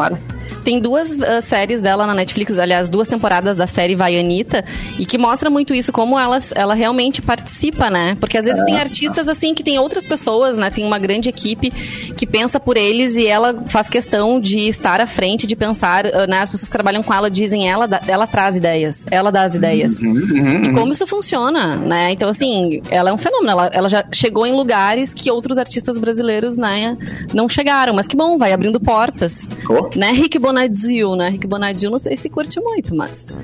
[0.63, 4.65] Tem duas uh, séries dela na Netflix, aliás, duas temporadas da série Vaianita,
[4.99, 8.17] e que mostra muito isso, como ela, ela realmente participa, né?
[8.19, 10.69] Porque às vezes tem artistas assim que tem outras pessoas, né?
[10.69, 15.07] Tem uma grande equipe que pensa por eles e ela faz questão de estar à
[15.07, 16.39] frente, de pensar, uh, né?
[16.39, 20.01] As pessoas que trabalham com ela dizem ela, ela traz ideias, ela dá as ideias.
[20.01, 22.11] E como isso funciona, né?
[22.11, 23.51] Então, assim, ela é um fenômeno.
[23.51, 26.97] Ela, ela já chegou em lugares que outros artistas brasileiros, né,
[27.33, 27.93] não chegaram.
[27.93, 29.47] Mas que bom, vai abrindo portas.
[29.69, 29.86] Oh.
[29.95, 31.29] Né, Rick Bonadil, né?
[31.29, 33.35] Rick Bonadil, não sei se curte muito, mas...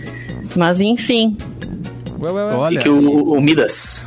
[0.56, 1.38] Mas, enfim.
[2.22, 2.54] Ué, ué, ué.
[2.54, 4.06] E Olha, que o, o Midas.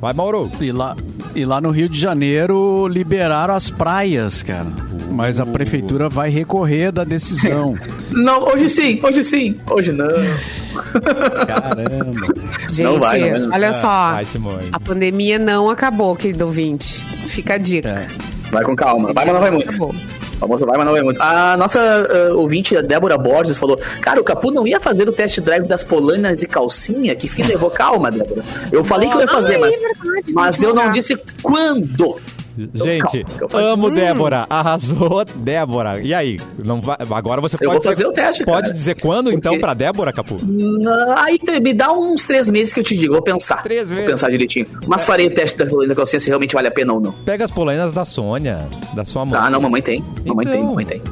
[0.00, 0.50] Vai, Mauro.
[0.60, 0.94] e lá,
[1.34, 4.66] e lá no Rio de Janeiro liberaram as praias, cara.
[5.10, 7.76] Mas a prefeitura vai recorrer da decisão.
[8.12, 10.06] Não, hoje sim, hoje sim, hoje não.
[11.46, 12.26] Caramba.
[12.70, 13.50] Gente, Não vai, não vai, não.
[13.54, 14.12] olha Ah, só.
[14.12, 14.64] Vai.
[14.72, 17.00] A pandemia não acabou, querido ouvinte.
[17.28, 17.88] Fica a dica.
[17.88, 18.08] É.
[18.50, 19.12] Vai com calma.
[19.12, 19.68] Vai, mas não vai muito.
[19.70, 19.94] Acabou.
[20.38, 21.20] Famoso vai, mas não vai muito.
[21.20, 25.12] A nossa ah, ouvinte, a Débora Borges, falou: Cara, o Capu não ia fazer o
[25.12, 27.14] test drive das polainas e calcinha?
[27.14, 27.70] Que fim levou?
[27.70, 28.44] Calma, Débora.
[28.70, 32.20] Eu falei que eu ia fazer, é mas, verdade, mas eu não disse quando.
[32.74, 33.64] Gente, calma, que eu faço.
[33.64, 34.46] amo Débora.
[34.50, 36.00] Arrasou, Débora.
[36.00, 36.38] E aí?
[36.64, 38.72] Não vai, agora você Eu pode vou fazer dizer, o teste, Pode cara.
[38.74, 40.36] dizer quando, então, Porque- pra Débora, Capu?
[41.16, 43.62] Aí me dá uns três meses que eu te digo, vou pensar.
[43.62, 44.10] Três Vou meses.
[44.12, 44.66] pensar direitinho.
[44.86, 47.12] Mas farei o teste da da calcinha se realmente vale a pena ou não.
[47.12, 48.58] Pega as polainas da Sônia,
[48.94, 49.38] da sua mãe.
[49.42, 50.02] Ah, não, mamãe tem.
[50.26, 50.56] Mamãe Então.
[50.58, 51.02] tem, mamãe tem.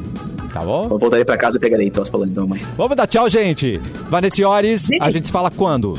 [0.53, 0.89] Tá bom?
[0.91, 2.63] Eu voltarei pra casa e pegarei então as polainas da mamãe.
[2.77, 3.79] Vamos dar tchau, gente.
[4.09, 5.95] Vanessa Iores, a gente se fala quando?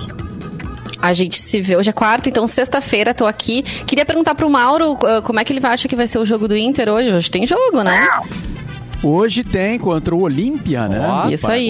[1.01, 3.61] A gente se vê hoje é quarta, então sexta-feira tô aqui.
[3.61, 6.47] Queria perguntar pro Mauro uh, como é que ele acha que vai ser o jogo
[6.47, 7.11] do Inter hoje.
[7.11, 8.07] Hoje tem jogo, né?
[9.03, 10.99] Hoje tem contra o Olímpia, né?
[11.25, 11.69] Do isso aí.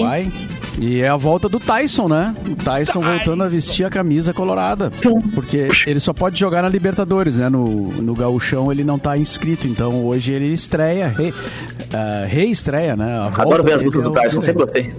[0.80, 2.34] E é a volta do Tyson, né?
[2.46, 4.92] O Tyson voltando a vestir a camisa colorada.
[5.34, 7.48] Porque ele só pode jogar na Libertadores, né?
[7.48, 9.66] No, no Gauchão ele não tá inscrito.
[9.66, 11.34] Então hoje ele estreia, re,
[11.92, 13.18] ah, reestreia, né?
[13.18, 14.92] A volta Adoro ver as lutas do é o Tyson, sempre gostei.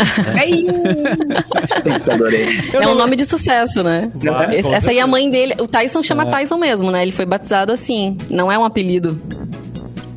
[2.12, 2.46] Adorei.
[2.72, 4.10] é um nome de sucesso, né?
[4.14, 5.54] Vai, Esse- com essa aí é a mãe dele.
[5.60, 7.02] O Tyson chama Tyson mesmo, né?
[7.02, 8.16] Ele foi batizado assim.
[8.28, 9.18] Não é um apelido.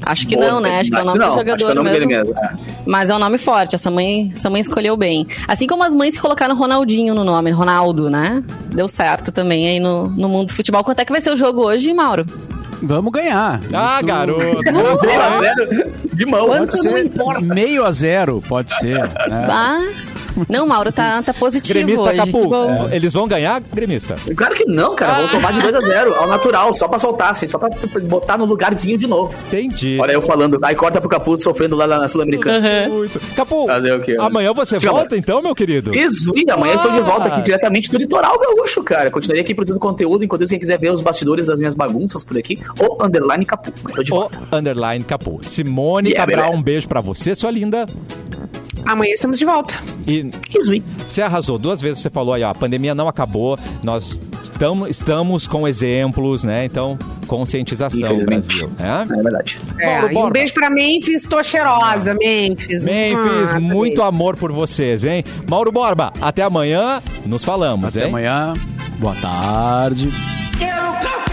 [0.06, 0.80] Acho que não, né?
[0.80, 2.08] Acho que é o nome não, do acho que é jogador o nome mesmo.
[2.08, 2.36] dele mesmo.
[2.39, 2.49] é.
[2.86, 3.76] Mas é um nome forte.
[3.76, 5.26] Essa mãe, essa mãe escolheu bem.
[5.47, 8.43] Assim como as mães que colocaram Ronaldinho no nome, Ronaldo, né?
[8.74, 10.84] Deu certo também aí no, no mundo do futebol.
[10.84, 12.26] Quanto é que vai ser o jogo hoje, Mauro?
[12.86, 13.62] Vamos ganhar.
[13.74, 14.43] Ah, Isso garoto.
[14.72, 16.47] Meio a zero de mão.
[16.47, 18.99] Pode ser meio a zero, pode ser.
[19.30, 19.47] né?
[19.49, 19.80] Ah,
[20.50, 22.18] não, Mauro tá, tá positivo Gremista hoje.
[22.18, 22.90] Capu, bom.
[22.92, 24.16] eles vão ganhar, gremista?
[24.36, 25.14] Claro que não, cara.
[25.22, 27.70] Vou tomar de 2 a 0 ao natural, só pra soltar, assim, só pra
[28.04, 29.34] botar no lugarzinho de novo.
[29.48, 29.98] Entendi.
[30.02, 32.88] Olha eu falando, aí corta pro Capu sofrendo lá na Sul-Americana.
[32.90, 33.20] Muito.
[33.36, 34.16] Capu, Fazer o quê?
[34.20, 35.94] amanhã você Diga, volta então, meu querido?
[35.96, 37.44] Isso, e amanhã estou de volta aqui Ah.
[37.44, 39.10] diretamente do litoral gaúcho, cara.
[39.12, 42.38] Continuarei aqui produzindo conteúdo, enquanto isso, quem quiser ver os bastidores das minhas bagunças por
[42.38, 43.72] aqui, ou underline capu.
[43.84, 44.40] Mas tô de O volta.
[44.52, 45.40] underline Capu.
[45.44, 46.60] Simone Yeah, Cabral, baby.
[46.60, 47.86] um beijo pra você, sua linda.
[48.86, 49.76] Amanhã estamos de volta.
[50.08, 50.84] E Isui.
[51.08, 51.58] você arrasou.
[51.58, 53.58] Duas vezes você falou aí, ó, a pandemia não acabou.
[53.84, 54.20] Nós
[54.60, 56.66] tamo, estamos com exemplos, né?
[56.66, 58.20] Então, conscientização.
[58.26, 58.70] Brasil.
[58.80, 59.08] né?
[59.10, 59.60] É verdade.
[59.80, 62.84] É, Mauro e um beijo pra Memphis, tô cheirosa, Memphis.
[62.86, 64.02] Memphis, Ah, muito beijo.
[64.04, 65.24] amor por vocês, hein?
[65.50, 67.02] Mauro Borba, até amanhã.
[67.26, 68.10] Nos falamos, Até hein?
[68.10, 68.54] amanhã.
[69.00, 70.10] Boa tarde.
[70.60, 71.33] Quero!